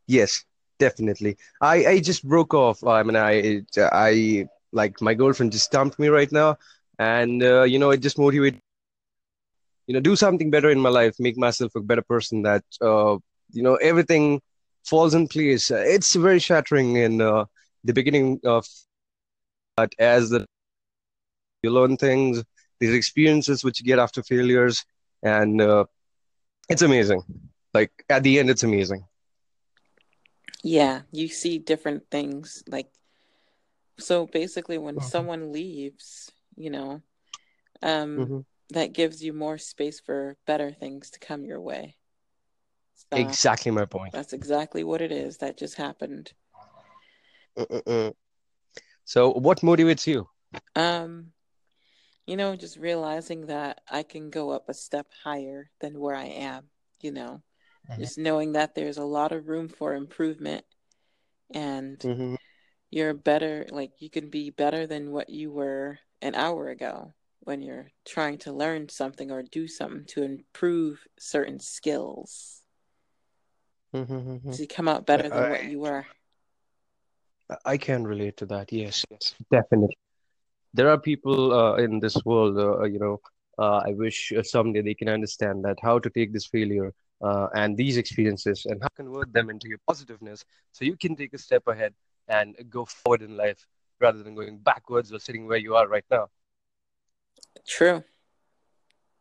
yes, 0.07 0.45
definitely. 0.79 1.39
I 1.61 1.87
I 1.87 2.01
just 2.01 2.23
broke 2.29 2.53
off. 2.53 2.85
I 2.85 3.03
mean, 3.03 3.17
I 3.17 3.33
it, 3.33 3.79
I 3.79 4.47
like 4.73 5.01
my 5.01 5.15
girlfriend 5.15 5.53
just 5.53 5.73
dumped 5.73 5.99
me 5.99 6.09
right 6.09 6.31
now, 6.31 6.59
and 6.99 7.43
uh, 7.43 7.63
you 7.63 7.79
know 7.79 7.91
it 7.93 8.03
just 8.03 8.19
motivated 8.19 8.61
you 9.87 9.95
know 9.95 10.01
do 10.01 10.17
something 10.17 10.51
better 10.51 10.69
in 10.69 10.81
my 10.81 10.91
life, 10.91 11.15
make 11.19 11.39
myself 11.39 11.75
a 11.75 11.81
better 11.81 12.03
person. 12.03 12.43
That 12.43 12.65
uh, 12.83 13.17
you 13.53 13.63
know 13.63 13.77
everything 13.77 14.43
falls 14.85 15.15
in 15.15 15.29
place. 15.29 15.71
It's 15.71 16.15
very 16.15 16.41
shattering 16.41 16.97
in 16.97 17.23
uh, 17.23 17.47
the 17.85 17.95
beginning 17.95 18.41
of, 18.45 18.67
but 19.79 19.95
as 19.99 20.29
the 20.29 20.45
you 21.63 21.71
learn 21.71 21.97
things, 21.97 22.45
these 22.81 22.93
experiences 22.95 23.65
which 23.65 23.81
you 23.81 23.87
get 23.87 23.99
after 23.99 24.23
failures, 24.23 24.85
and 25.23 25.61
uh, 25.61 25.85
it's 26.69 26.83
amazing. 26.83 27.23
Like 27.75 27.93
at 28.09 28.23
the 28.23 28.39
end, 28.39 28.51
it's 28.51 28.63
amazing. 28.63 29.05
Yeah, 30.63 31.03
you 31.13 31.29
see 31.29 31.59
different 31.59 32.11
things. 32.11 32.63
Like, 32.67 32.89
so 33.99 34.27
basically, 34.27 34.79
when 34.79 35.01
someone 35.01 35.53
leaves, 35.53 36.31
you 36.57 36.71
know, 36.71 37.03
um, 37.83 38.17
Mhm. 38.19 38.45
that 38.71 38.93
gives 38.93 39.23
you 39.23 39.33
more 39.33 39.59
space 39.59 40.01
for 40.01 40.37
better 40.47 40.73
things 40.73 41.11
to 41.11 41.19
come 41.21 41.45
your 41.45 41.61
way. 41.61 41.97
So 43.13 43.19
Exactly 43.19 43.71
my 43.71 43.85
point. 43.85 44.13
that's 44.13 44.33
exactly 44.33 44.83
what 44.83 45.03
it 45.03 45.13
is 45.13 45.39
that 45.39 45.59
just 45.59 45.77
happened. 45.77 46.33
So, 49.05 49.31
what 49.31 49.61
motivates 49.61 50.07
you? 50.07 50.29
Um, 50.75 51.33
you 52.27 52.37
know, 52.37 52.57
just 52.57 52.77
realizing 52.79 53.47
that 53.47 53.81
I 53.91 54.03
can 54.03 54.31
go 54.31 54.51
up 54.51 54.69
a 54.69 54.75
step 54.75 55.07
higher 55.25 55.71
than 55.81 55.99
where 56.01 56.17
I 56.17 56.27
am, 56.27 56.71
you 57.01 57.13
know, 57.13 57.43
Mhm. 57.89 58.03
just 58.03 58.19
knowing 58.19 58.53
that 58.53 58.75
there's 58.75 58.99
a 58.99 59.05
lot 59.05 59.33
of 59.33 59.49
room 59.49 59.69
for 59.69 59.95
improvement 59.95 60.65
and 61.55 62.05
hmm 62.05 62.35
you're 62.91 63.15
better, 63.15 63.67
like 63.71 63.93
you 64.01 64.11
can 64.11 64.31
be 64.31 64.51
better 64.51 64.87
than 64.87 65.13
what 65.13 65.31
you 65.31 65.51
were 65.53 65.99
an 66.23 66.35
hour 66.35 66.69
ago 66.71 67.15
when 67.41 67.63
you're 67.63 67.91
trying 68.05 68.39
to 68.39 68.53
learn 68.53 68.89
something 68.89 69.31
or 69.31 69.43
do 69.43 69.69
something 69.69 70.05
to 70.07 70.23
improve 70.23 71.07
certain 71.19 71.61
skills. 71.61 72.63
hmm 73.93 74.39
So 74.51 74.63
you 74.63 74.69
come 74.69 74.89
out 74.89 75.07
better 75.07 75.31
than 75.31 75.49
what 75.49 75.65
you 75.65 75.81
were. 75.81 76.07
I 77.65 77.77
can 77.77 78.05
relate 78.05 78.37
to 78.39 78.47
that. 78.47 78.73
Yes, 78.73 79.05
yes, 79.11 79.35
definitely. 79.51 79.97
There 80.77 80.91
are 80.91 80.99
people 80.99 81.55
uh, 81.55 81.77
in 81.77 82.01
this 82.01 82.17
world, 82.25 82.59
uh, 82.59 82.85
you 82.85 82.99
know, 82.99 83.21
uh, 83.59 83.81
I 83.89 83.93
wish 83.95 84.33
uh, 84.33 84.43
someday 84.43 84.83
they 84.83 84.95
can 84.95 85.09
understand 85.09 85.65
that 85.65 85.79
how 85.83 85.99
to 85.99 86.11
take 86.11 86.35
this 86.35 86.47
failure 86.47 86.93
uh, 87.23 87.47
and 87.55 87.77
these 87.77 87.97
experiences 87.97 88.67
and 88.67 88.83
how 88.83 88.89
to 88.89 88.95
convert 88.97 89.33
them 89.33 89.49
into 89.49 89.69
your 89.69 89.79
positiveness 89.89 90.45
so 90.73 90.85
you 90.85 90.97
can 90.97 91.17
take 91.17 91.33
a 91.33 91.39
step 91.39 91.67
ahead 91.67 91.95
and 92.29 92.55
go 92.69 92.85
forward 92.85 93.23
in 93.23 93.39
life 93.39 93.67
rather 94.01 94.23
than 94.23 94.35
going 94.35 94.59
backwards 94.59 95.11
or 95.13 95.19
sitting 95.19 95.47
where 95.47 95.57
you 95.57 95.75
are 95.75 95.89
right 95.89 96.05
now. 96.11 96.29
True. 97.67 98.05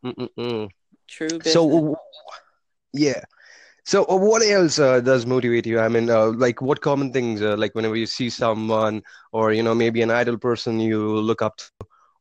Mm-mm-mm. 0.04 0.70
True 1.08 1.39
business. 1.39 1.54
So, 1.54 1.98
yeah. 2.91 3.24
So, 3.86 4.04
uh, 4.10 4.17
what 4.17 4.41
else 4.43 4.80
uh, 4.80 5.00
does 5.02 5.26
motivate 5.26 5.65
you? 5.65 5.80
I 5.80 5.88
mean, 5.89 6.10
uh, 6.10 6.28
like 6.32 6.62
what 6.62 6.82
common 6.82 7.13
things, 7.13 7.41
uh, 7.41 7.56
like 7.58 7.76
whenever 7.76 7.95
you 7.95 8.06
see 8.08 8.30
someone, 8.30 9.04
or 9.32 9.54
you 9.54 9.63
know, 9.63 9.76
maybe 9.76 10.02
an 10.02 10.12
idol 10.12 10.38
person 10.38 10.80
you 10.80 11.19
look 11.19 11.41
up 11.41 11.58
to, 11.58 11.71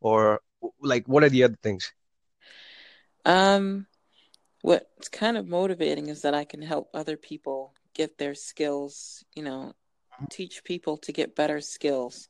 or 0.01 0.41
like 0.81 1.07
what 1.09 1.25
are 1.25 1.31
the 1.31 1.45
other 1.45 1.59
things? 1.63 1.93
Um, 3.25 3.87
what's 4.63 5.09
kind 5.09 5.37
of 5.37 5.47
motivating 5.49 6.09
is 6.09 6.23
that 6.23 6.35
I 6.35 6.45
can 6.45 6.63
help 6.63 6.91
other 6.95 7.17
people 7.17 7.75
get 7.95 8.19
their 8.19 8.35
skills, 8.35 9.25
you 9.35 9.43
know, 9.43 9.75
teach 10.31 10.65
people 10.65 10.99
to 10.99 11.13
get 11.13 11.37
better 11.37 11.61
skills. 11.61 12.29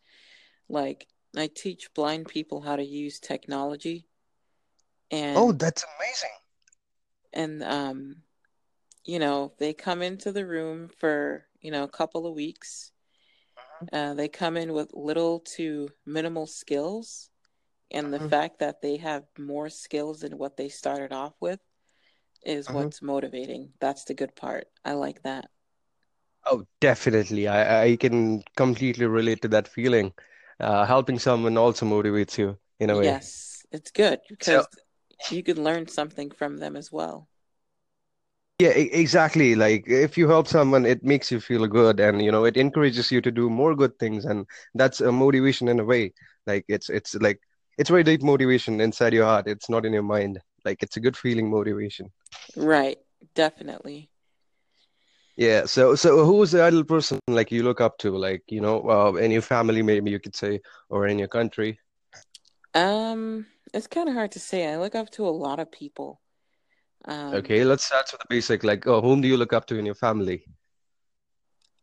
Like 0.69 1.09
I 1.37 1.49
teach 1.49 1.93
blind 1.95 2.29
people 2.29 2.63
how 2.63 2.77
to 2.77 2.85
use 2.85 3.21
technology 3.21 4.07
And 5.11 5.39
Oh, 5.39 5.53
that's 5.53 5.85
amazing. 5.99 6.31
and 7.33 7.63
um, 7.63 8.17
you 9.05 9.19
know, 9.19 9.53
they 9.59 9.73
come 9.75 10.03
into 10.03 10.33
the 10.33 10.47
room 10.47 10.89
for, 10.89 11.47
you 11.61 11.71
know, 11.71 11.85
a 11.85 11.89
couple 11.89 12.27
of 12.27 12.35
weeks. 12.35 12.93
Uh, 13.93 14.15
they 14.15 14.29
come 14.29 14.57
in 14.59 14.73
with 14.75 14.93
little 14.95 15.41
to 15.41 15.89
minimal 16.05 16.47
skills, 16.47 17.31
and 17.91 18.13
the 18.13 18.21
Mhm. 18.21 18.31
fact 18.31 18.59
that 18.61 18.83
they 18.83 18.97
have 18.99 19.27
more 19.39 19.71
skills 19.71 20.21
than 20.21 20.39
what 20.39 20.57
they 20.57 20.69
started 20.69 21.13
off 21.13 21.35
with 21.41 21.61
is 22.45 22.69
Mhm. 22.69 22.73
what's 22.73 23.03
motivating. 23.03 23.75
That's 23.81 24.05
the 24.05 24.15
good 24.15 24.37
part. 24.37 24.69
I 24.85 24.95
like 24.95 25.23
that. 25.25 25.51
Oh, 26.47 26.67
definitely. 26.81 27.49
I 27.49 27.83
I 27.85 27.97
can 27.97 28.43
completely 28.57 29.07
relate 29.07 29.43
to 29.43 29.49
that 29.49 29.69
feeling. 29.69 30.13
Uh, 30.61 30.85
helping 30.87 31.19
someone 31.19 31.57
also 31.59 31.85
motivates 31.87 32.39
you 32.39 32.59
in 32.79 32.91
a 32.91 32.97
way. 32.97 33.19
Yes, 33.19 33.67
it's 33.73 33.91
good 33.91 34.21
So, 34.41 34.67
because 34.67 34.69
you 35.29 35.43
can 35.43 35.63
learn 35.63 35.89
something 35.89 36.31
from 36.31 36.57
them 36.59 36.77
as 36.77 36.91
well. 36.93 37.29
Yeah, 38.59 38.69
exactly. 38.69 39.55
Like 39.55 39.85
if 39.89 40.17
you 40.17 40.29
help 40.29 40.47
someone, 40.47 40.87
it 40.87 41.03
makes 41.03 41.33
you 41.33 41.41
feel 41.41 41.67
good, 41.67 41.99
and 41.99 42.23
you 42.23 42.31
know, 42.31 42.45
it 42.45 42.57
encourages 42.57 43.11
you 43.11 43.21
to 43.21 43.31
do 43.31 43.51
more 43.51 43.75
good 43.75 43.99
things, 43.99 44.25
and 44.25 44.47
that's 44.75 45.01
a 45.01 45.11
motivation 45.11 45.69
in 45.69 45.81
a 45.81 45.85
way. 45.85 46.13
Like 46.47 46.65
it's 46.69 46.89
it's 46.89 47.15
like 47.17 47.41
it's 47.79 47.91
very 47.91 48.05
deep 48.05 48.23
motivation 48.23 48.81
inside 48.81 49.13
your 49.13 49.25
heart. 49.25 49.49
It's 49.49 49.69
not 49.69 49.85
in 49.85 49.93
your 49.93 50.03
mind. 50.03 50.41
Like 50.65 50.83
it's 50.83 50.97
a 50.97 51.01
good 51.01 51.17
feeling 51.17 51.51
motivation. 51.51 52.13
Right, 52.57 52.99
definitely. 53.35 54.11
Yeah. 55.37 55.65
So 55.67 55.97
so 55.97 56.25
who's 56.25 56.53
the 56.53 56.63
idol 56.63 56.85
person 56.85 57.19
like 57.27 57.51
you 57.51 57.65
look 57.65 57.81
up 57.81 57.99
to? 57.99 58.17
Like 58.17 58.45
you 58.49 58.61
know, 58.61 58.89
uh, 58.89 59.13
in 59.15 59.33
your 59.33 59.43
family, 59.43 59.83
maybe 59.83 60.13
you 60.13 60.21
could 60.21 60.37
say, 60.37 60.61
or 60.89 61.09
in 61.09 61.19
your 61.19 61.29
country. 61.29 61.81
Um, 62.75 63.47
it's 63.73 63.89
kind 63.89 64.09
of 64.09 64.15
hard 64.15 64.33
to 64.33 64.41
say. 64.41 64.73
I 64.73 64.77
look 64.77 64.95
up 64.95 65.11
to 65.11 65.27
a 65.27 65.31
lot 65.31 65.59
of 65.59 65.73
people. 65.73 66.21
Um, 67.07 67.53
Okay, 67.53 67.65
let's 67.65 67.85
start 67.85 68.07
with 68.13 68.21
the 68.23 68.27
basic. 68.31 68.65
Like, 68.65 68.87
uh, 68.87 69.01
whom 69.03 69.21
do 69.21 69.29
you 69.29 69.37
look 69.37 69.53
up 69.53 69.67
to 69.67 69.77
in 69.79 69.85
your 69.85 69.95
family? 69.95 70.47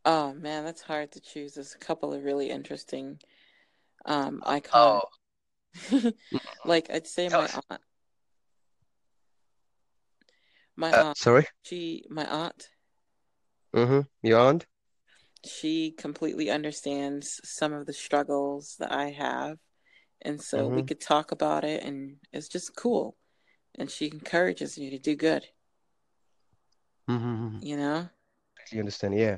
oh 0.05 0.33
man, 0.33 0.63
that's 0.65 0.81
hard 0.83 1.11
to 1.11 1.19
choose. 1.19 1.53
There's 1.55 1.73
a 1.75 1.77
couple 1.79 2.13
of 2.13 2.23
really 2.23 2.49
interesting 2.49 3.19
um 4.05 4.41
Oh, 4.73 5.01
icons. 5.01 5.03
Like 6.65 6.89
I'd 6.91 7.07
say 7.07 7.29
tell 7.29 7.41
my 7.41 7.45
us. 7.45 7.59
aunt, 7.71 7.81
my 10.75 10.93
Uh, 10.93 11.03
aunt, 11.05 11.15
sorry. 11.15 11.47
she, 11.63 12.03
my 12.09 12.25
aunt, 12.25 12.69
Mm-hmm. 13.73 14.01
Your 14.27 14.39
aunt? 14.39 14.65
she 15.45 15.91
completely 15.91 16.49
understands 16.49 17.39
some 17.43 17.73
of 17.73 17.85
the 17.85 17.93
struggles 17.93 18.75
that 18.79 18.91
I 18.91 19.11
have, 19.11 19.57
and 20.21 20.41
so 20.41 20.69
we 20.69 20.81
Mm-hmm. 20.81 20.85
could 20.85 21.01
talk 21.01 21.31
about 21.31 21.63
it, 21.63 21.83
and 21.83 22.17
it's 22.33 22.47
just 22.49 22.75
cool. 22.75 23.17
And 23.75 23.89
she 23.89 24.07
encourages 24.07 24.77
you 24.77 24.89
to 24.91 24.99
do 24.99 25.15
good, 25.15 25.47
Mm-hmm. 27.09 27.59
you 27.61 27.77
know? 27.77 28.09
You 28.71 28.79
understand? 28.79 29.15
Yeah. 29.17 29.37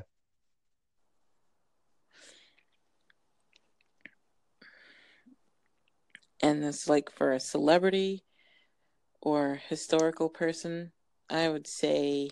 And 6.42 6.62
it's 6.64 6.88
like 6.88 7.10
for 7.10 7.32
a 7.32 7.40
celebrity 7.40 8.24
or 9.22 9.54
historical 9.68 10.28
person, 10.28 10.92
I 11.30 11.48
would 11.48 11.66
say 11.66 12.30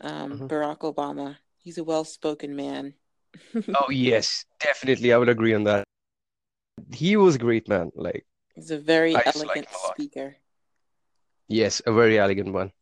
um, 0.00 0.32
Mm-hmm. 0.32 0.46
Barack 0.46 0.78
Obama. 0.80 1.36
He's 1.56 1.78
a 1.78 1.84
well-spoken 1.84 2.54
man. 2.54 2.94
Oh, 3.74 3.90
yes, 3.90 4.44
definitely. 4.60 5.12
I 5.12 5.18
would 5.18 5.28
agree 5.28 5.52
on 5.54 5.64
that. 5.64 5.84
He 6.92 7.16
was 7.16 7.34
a 7.34 7.38
great 7.38 7.68
man. 7.68 7.90
Like, 7.94 8.24
He's 8.54 8.70
a 8.70 8.78
very 8.78 9.14
I 9.14 9.22
like 9.26 9.34
elegant 9.34 9.66
lot. 9.72 9.94
speaker. 9.94 10.36
Yes, 11.48 11.82
a 11.86 11.92
very 11.92 12.18
elegant 12.18 12.52
one. 12.52 12.72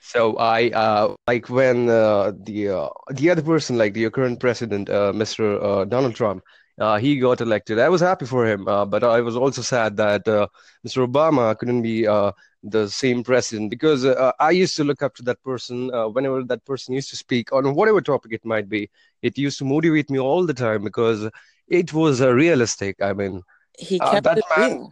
So 0.00 0.36
I 0.36 0.70
uh 0.70 1.14
like 1.26 1.48
when 1.48 1.88
uh, 1.88 2.32
the 2.36 2.68
uh, 2.70 2.88
the 3.10 3.30
other 3.30 3.42
person, 3.42 3.78
like 3.78 3.96
your 3.96 4.10
current 4.10 4.40
president, 4.40 4.90
uh, 4.90 5.12
Mr. 5.12 5.60
Uh, 5.62 5.84
Donald 5.84 6.14
Trump, 6.14 6.42
uh, 6.80 6.98
he 6.98 7.18
got 7.18 7.40
elected. 7.40 7.78
I 7.78 7.88
was 7.88 8.00
happy 8.00 8.26
for 8.26 8.46
him, 8.46 8.66
uh, 8.68 8.84
but 8.84 9.02
I 9.04 9.20
was 9.20 9.36
also 9.36 9.62
sad 9.62 9.96
that 9.96 10.26
uh, 10.28 10.48
Mr. 10.82 11.06
Obama 11.06 11.56
couldn't 11.58 11.82
be 11.82 12.06
uh, 12.06 12.32
the 12.62 12.88
same 12.88 13.22
president 13.22 13.70
because 13.70 14.04
uh, 14.04 14.32
I 14.40 14.50
used 14.50 14.76
to 14.76 14.84
look 14.84 15.02
up 15.02 15.14
to 15.16 15.22
that 15.24 15.42
person 15.42 15.92
uh, 15.94 16.08
whenever 16.08 16.42
that 16.44 16.64
person 16.64 16.94
used 16.94 17.10
to 17.10 17.16
speak 17.16 17.52
on 17.52 17.74
whatever 17.74 18.00
topic 18.00 18.32
it 18.32 18.44
might 18.44 18.68
be. 18.68 18.90
It 19.22 19.38
used 19.38 19.58
to 19.58 19.64
motivate 19.64 20.10
me 20.10 20.18
all 20.18 20.46
the 20.46 20.54
time 20.54 20.84
because 20.84 21.28
it 21.68 21.92
was 21.92 22.20
uh, 22.20 22.32
realistic. 22.32 23.00
I 23.02 23.12
mean, 23.12 23.42
He 23.78 23.98
kept 24.00 24.24
that 24.24 24.38
it 24.38 24.44
man. 24.56 24.90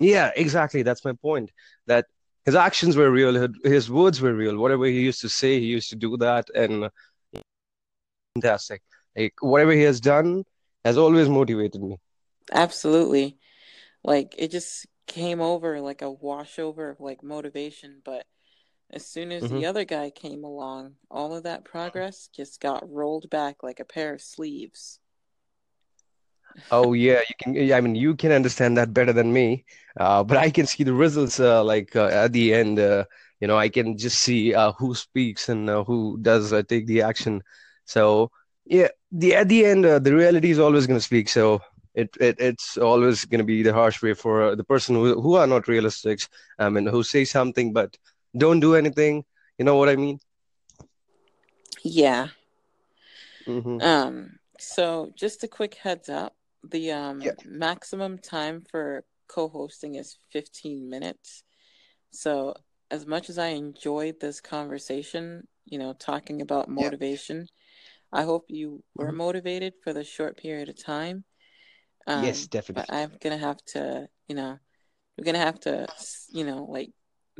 Yeah, 0.00 0.32
exactly. 0.36 0.82
That's 0.82 1.04
my 1.04 1.14
point. 1.14 1.52
That 1.86 2.06
his 2.46 2.56
actions 2.56 2.96
were 2.96 3.10
real, 3.10 3.48
his 3.64 3.90
words 3.90 4.20
were 4.20 4.34
real. 4.34 4.58
Whatever 4.58 4.86
he 4.86 5.00
used 5.00 5.22
to 5.22 5.30
say, 5.30 5.60
he 5.60 5.66
used 5.66 5.90
to 5.90 5.96
do 5.96 6.16
that, 6.18 6.50
and 6.54 6.90
fantastic. 8.34 8.82
Like 9.16 9.34
whatever 9.40 9.72
he 9.72 9.82
has 9.82 10.00
done 10.00 10.44
has 10.84 10.98
always 10.98 11.28
motivated 11.28 11.82
me. 11.82 11.98
Absolutely. 12.52 13.38
Like 14.04 14.34
it 14.38 14.50
just 14.50 14.86
came 15.06 15.40
over 15.40 15.80
like 15.80 16.02
a 16.02 16.12
washover 16.12 16.90
of 16.90 17.00
like 17.00 17.22
motivation, 17.22 18.02
but 18.04 18.26
as 18.90 19.06
soon 19.06 19.32
as 19.32 19.48
hmm 19.48 19.60
the 19.60 19.66
other 19.66 19.84
guy 19.84 20.10
came 20.10 20.44
along, 20.44 20.96
all 21.10 21.34
of 21.34 21.44
that 21.44 21.64
progress 21.64 22.28
just 22.32 22.60
got 22.60 22.90
rolled 22.90 23.30
back 23.30 23.62
like 23.62 23.80
a 23.80 23.86
pair 23.86 24.14
of 24.14 24.22
sleeves. 24.22 25.00
Oh 26.70 26.92
yeah, 26.92 27.20
you 27.28 27.34
can. 27.38 27.72
I 27.72 27.80
mean, 27.80 27.94
you 27.94 28.14
can 28.14 28.32
understand 28.32 28.76
that 28.76 28.92
better 28.92 29.12
than 29.12 29.32
me. 29.32 29.64
Uh, 29.98 30.22
but 30.24 30.36
I 30.36 30.50
can 30.50 30.66
see 30.66 30.84
the 30.84 30.92
results. 30.92 31.38
Uh, 31.40 31.62
like 31.64 31.94
uh, 31.96 32.06
at 32.06 32.32
the 32.32 32.54
end, 32.54 32.78
uh, 32.78 33.04
you 33.40 33.46
know, 33.48 33.56
I 33.58 33.68
can 33.68 33.96
just 33.96 34.20
see 34.20 34.54
uh, 34.54 34.72
who 34.78 34.94
speaks 34.94 35.48
and 35.48 35.68
uh, 35.68 35.84
who 35.84 36.18
does 36.20 36.52
uh, 36.52 36.62
take 36.68 36.86
the 36.86 37.02
action. 37.02 37.42
So 37.84 38.30
yeah, 38.66 38.88
the 39.10 39.34
at 39.36 39.48
the 39.48 39.64
end, 39.66 39.84
uh, 39.86 39.98
the 39.98 40.14
reality 40.14 40.50
is 40.50 40.58
always 40.58 40.86
going 40.86 40.98
to 40.98 41.04
speak. 41.04 41.28
So 41.28 41.60
it, 41.94 42.10
it 42.20 42.36
it's 42.38 42.76
always 42.78 43.24
going 43.24 43.40
to 43.40 43.44
be 43.44 43.62
the 43.62 43.72
harsh 43.72 44.02
way 44.02 44.14
for 44.14 44.42
uh, 44.42 44.54
the 44.54 44.64
person 44.64 44.94
who 44.96 45.20
who 45.20 45.34
are 45.34 45.46
not 45.46 45.64
realistics. 45.64 46.28
I 46.58 46.68
mean, 46.68 46.86
who 46.86 47.02
say 47.02 47.24
something 47.24 47.72
but 47.72 47.96
don't 48.36 48.60
do 48.60 48.74
anything. 48.74 49.24
You 49.58 49.64
know 49.64 49.76
what 49.76 49.88
I 49.88 49.96
mean? 49.96 50.18
Yeah. 51.82 52.28
hmm 53.46 53.80
Um, 53.80 54.38
so 54.58 55.12
just 55.16 55.42
a 55.44 55.48
quick 55.48 55.74
heads 55.76 56.08
up, 56.08 56.34
the 56.62 56.92
um 56.92 57.20
Yeah. 57.24 57.32
maximum 57.44 58.18
time 58.18 58.62
for 58.70 59.04
co-hosting 59.28 59.94
is 59.96 60.16
15 60.32 60.88
minutes. 60.88 61.42
So 62.10 62.54
as 62.90 63.06
much 63.06 63.28
as 63.30 63.38
I 63.38 63.48
enjoyed 63.48 64.20
this 64.20 64.40
conversation, 64.40 65.46
you 65.64 65.78
know, 65.78 65.92
talking 65.94 66.40
about 66.42 66.68
Yeah. 66.76 66.90
motivation, 66.90 67.46
I 68.12 68.22
hope 68.24 68.46
you 68.48 68.82
were 68.96 69.12
hmm 69.12 69.12
motivated 69.12 69.74
for 69.82 69.92
the 69.92 70.04
short 70.04 70.36
period 70.36 70.68
of 70.68 70.82
time. 70.82 71.24
Yes, 72.14 72.46
definitely. 72.46 72.82
but. 72.86 72.90
I'm 72.90 73.12
gonna 73.20 73.38
have 73.38 73.58
to, 73.74 74.08
you 74.28 74.34
know, 74.34 74.58
we're 75.16 75.24
gonna 75.24 75.38
have 75.38 75.60
to, 75.60 75.88
you 76.28 76.44
know, 76.44 76.64
like 76.64 76.90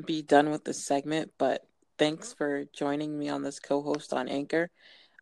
be 0.07 0.23
done 0.23 0.51
with 0.51 0.65
this 0.65 0.85
segment. 0.85 1.33
But 1.39 1.67
thanks 1.99 2.33
for 2.33 2.65
joining 2.75 3.19
me 3.19 3.29
on 3.29 3.43
this 3.43 3.59
co-host 3.61 4.13
on 4.13 4.29
Anchor. 4.29 4.71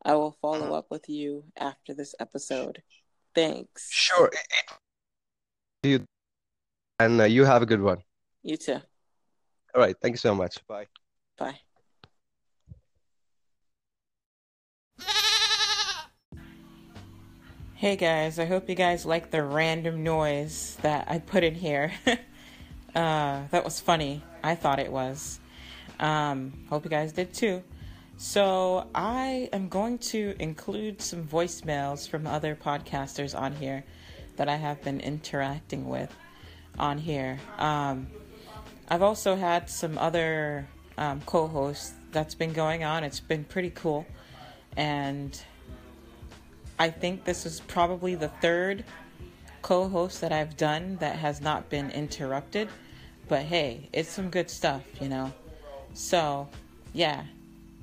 I 0.04 0.14
will 0.14 0.32
follow 0.40 0.72
up 0.72 0.86
with 0.90 1.08
you 1.08 1.44
after 1.56 1.94
this 1.94 2.14
episode. 2.20 2.82
Thanks. 3.38 3.88
Sure. 3.92 4.32
You 5.84 6.04
and 6.98 7.20
uh, 7.20 7.24
you 7.24 7.44
have 7.44 7.62
a 7.62 7.66
good 7.66 7.80
one. 7.80 7.98
You 8.42 8.56
too. 8.56 8.78
All 9.74 9.80
right. 9.80 9.94
Thank 10.02 10.14
you 10.14 10.18
so 10.18 10.34
much. 10.34 10.58
Bye. 10.66 10.86
Bye. 11.38 11.60
Hey 17.76 17.94
guys, 17.94 18.40
I 18.40 18.44
hope 18.44 18.68
you 18.68 18.74
guys 18.74 19.06
like 19.06 19.30
the 19.30 19.44
random 19.44 20.02
noise 20.02 20.76
that 20.82 21.08
I 21.08 21.20
put 21.20 21.44
in 21.44 21.54
here. 21.54 21.92
uh, 22.06 22.16
that 23.52 23.62
was 23.62 23.78
funny. 23.78 24.24
I 24.42 24.56
thought 24.56 24.80
it 24.80 24.90
was. 24.90 25.38
Um, 26.00 26.54
hope 26.68 26.82
you 26.82 26.90
guys 26.90 27.12
did 27.12 27.32
too. 27.32 27.62
So, 28.20 28.88
I 28.96 29.48
am 29.52 29.68
going 29.68 29.98
to 29.98 30.34
include 30.40 31.00
some 31.00 31.22
voicemails 31.22 32.08
from 32.08 32.26
other 32.26 32.56
podcasters 32.56 33.38
on 33.38 33.54
here 33.54 33.84
that 34.34 34.48
I 34.48 34.56
have 34.56 34.82
been 34.82 34.98
interacting 34.98 35.88
with 35.88 36.12
on 36.80 36.98
here. 36.98 37.38
Um, 37.58 38.08
I've 38.88 39.02
also 39.02 39.36
had 39.36 39.70
some 39.70 39.96
other 39.98 40.66
um, 40.96 41.20
co 41.26 41.46
hosts 41.46 41.92
that's 42.10 42.34
been 42.34 42.52
going 42.52 42.82
on. 42.82 43.04
It's 43.04 43.20
been 43.20 43.44
pretty 43.44 43.70
cool. 43.70 44.04
And 44.76 45.40
I 46.76 46.90
think 46.90 47.22
this 47.22 47.46
is 47.46 47.60
probably 47.68 48.16
the 48.16 48.30
third 48.40 48.84
co 49.62 49.88
host 49.88 50.22
that 50.22 50.32
I've 50.32 50.56
done 50.56 50.96
that 50.96 51.14
has 51.14 51.40
not 51.40 51.70
been 51.70 51.92
interrupted. 51.92 52.68
But 53.28 53.42
hey, 53.42 53.88
it's 53.92 54.10
some 54.10 54.28
good 54.28 54.50
stuff, 54.50 54.82
you 55.00 55.08
know? 55.08 55.32
So, 55.94 56.48
yeah, 56.92 57.22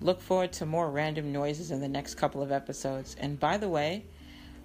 look 0.02 0.22
forward 0.22 0.52
to 0.54 0.66
more 0.66 0.90
random 0.90 1.32
noises 1.32 1.72
in 1.72 1.82
the 1.82 1.88
next 1.88 2.16
couple 2.16 2.42
of 2.42 2.52
episodes. 2.52 3.16
And 3.20 3.40
by 3.40 3.58
the 3.58 3.70
way, 3.70 4.06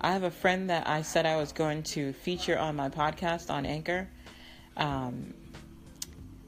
I 0.00 0.12
have 0.12 0.22
a 0.22 0.30
friend 0.30 0.70
that 0.70 0.88
I 0.88 1.02
said 1.02 1.26
I 1.26 1.36
was 1.36 1.52
going 1.52 1.82
to 1.84 2.12
feature 2.12 2.58
on 2.58 2.76
my 2.76 2.88
podcast 2.88 3.50
on 3.50 3.66
Anchor. 3.66 4.08
Um, 4.76 5.34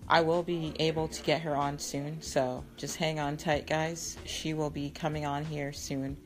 I 0.08 0.20
will 0.20 0.42
be 0.42 0.74
able 0.78 1.08
to 1.08 1.22
get 1.22 1.42
her 1.42 1.56
on 1.56 1.78
soon, 1.78 2.20
so 2.20 2.64
just 2.76 2.96
hang 2.96 3.18
on 3.18 3.36
tight, 3.36 3.66
guys. 3.66 4.16
She 4.24 4.52
will 4.52 4.70
be 4.70 4.90
coming 4.90 5.24
on 5.24 5.44
here 5.44 5.72
soon. 5.72 6.16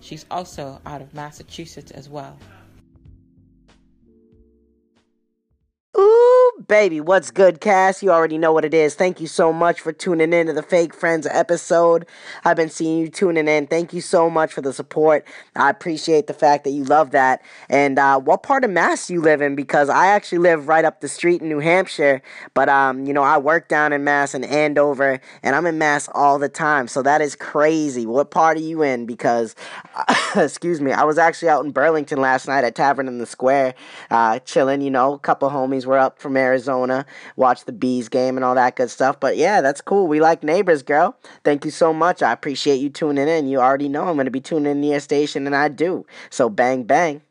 She's 0.00 0.24
also 0.30 0.80
out 0.86 1.02
of 1.02 1.12
Massachusetts 1.14 1.90
as 1.90 2.08
well. 2.08 2.38
Baby, 6.68 7.00
what's 7.00 7.30
good, 7.30 7.62
Cass? 7.62 8.02
You 8.02 8.10
already 8.10 8.36
know 8.36 8.52
what 8.52 8.62
it 8.62 8.74
is. 8.74 8.94
Thank 8.94 9.22
you 9.22 9.26
so 9.26 9.54
much 9.54 9.80
for 9.80 9.90
tuning 9.90 10.34
in 10.34 10.48
to 10.48 10.52
the 10.52 10.62
Fake 10.62 10.92
Friends 10.92 11.26
episode. 11.26 12.04
I've 12.44 12.58
been 12.58 12.68
seeing 12.68 12.98
you 12.98 13.08
tuning 13.08 13.48
in. 13.48 13.66
Thank 13.66 13.94
you 13.94 14.02
so 14.02 14.28
much 14.28 14.52
for 14.52 14.60
the 14.60 14.74
support. 14.74 15.26
I 15.56 15.70
appreciate 15.70 16.26
the 16.26 16.34
fact 16.34 16.64
that 16.64 16.70
you 16.70 16.84
love 16.84 17.12
that. 17.12 17.40
And 17.70 17.98
uh, 17.98 18.20
what 18.20 18.42
part 18.42 18.64
of 18.64 18.70
Mass 18.70 19.08
you 19.08 19.22
live 19.22 19.40
in? 19.40 19.56
Because 19.56 19.88
I 19.88 20.08
actually 20.08 20.38
live 20.38 20.68
right 20.68 20.84
up 20.84 21.00
the 21.00 21.08
street 21.08 21.40
in 21.40 21.48
New 21.48 21.60
Hampshire, 21.60 22.20
but 22.52 22.68
um, 22.68 23.06
you 23.06 23.14
know, 23.14 23.22
I 23.22 23.38
work 23.38 23.68
down 23.68 23.94
in 23.94 24.04
Mass 24.04 24.34
in 24.34 24.44
Andover, 24.44 25.20
and 25.42 25.56
I'm 25.56 25.64
in 25.64 25.78
Mass 25.78 26.06
all 26.12 26.38
the 26.38 26.50
time. 26.50 26.86
So 26.86 27.02
that 27.02 27.22
is 27.22 27.34
crazy. 27.34 28.04
What 28.04 28.30
part 28.30 28.58
are 28.58 28.60
you 28.60 28.82
in? 28.82 29.06
Because, 29.06 29.56
excuse 30.36 30.82
me, 30.82 30.92
I 30.92 31.04
was 31.04 31.16
actually 31.16 31.48
out 31.48 31.64
in 31.64 31.70
Burlington 31.70 32.20
last 32.20 32.46
night 32.46 32.64
at 32.64 32.74
Tavern 32.74 33.08
in 33.08 33.16
the 33.16 33.26
Square, 33.26 33.74
uh, 34.10 34.38
chilling. 34.40 34.82
You 34.82 34.90
know, 34.90 35.14
a 35.14 35.18
couple 35.18 35.48
homies 35.48 35.86
were 35.86 35.96
up 35.98 36.18
from 36.18 36.36
Arizona, 36.36 36.57
watched 37.36 37.66
the 37.66 37.72
Bees 37.72 38.08
game 38.08 38.36
and 38.36 38.44
all 38.44 38.54
that 38.54 38.76
good 38.76 38.90
stuff. 38.90 39.20
But 39.20 39.36
yeah, 39.36 39.60
that's 39.60 39.80
cool. 39.80 40.06
We 40.06 40.20
like 40.20 40.42
neighbors, 40.42 40.82
girl. 40.82 41.16
Thank 41.44 41.64
you 41.64 41.70
so 41.70 41.92
much. 41.92 42.22
I 42.22 42.32
appreciate 42.32 42.80
you 42.80 42.90
tuning 42.90 43.28
in. 43.28 43.48
You 43.48 43.60
already 43.60 43.88
know 43.88 44.08
I'm 44.08 44.14
going 44.14 44.24
to 44.24 44.30
be 44.30 44.40
tuning 44.40 44.72
in 44.72 44.82
to 44.82 44.88
your 44.88 45.00
station, 45.00 45.46
and 45.46 45.54
I 45.54 45.68
do. 45.68 46.06
So 46.30 46.48
bang, 46.48 46.82
bang. 46.84 47.22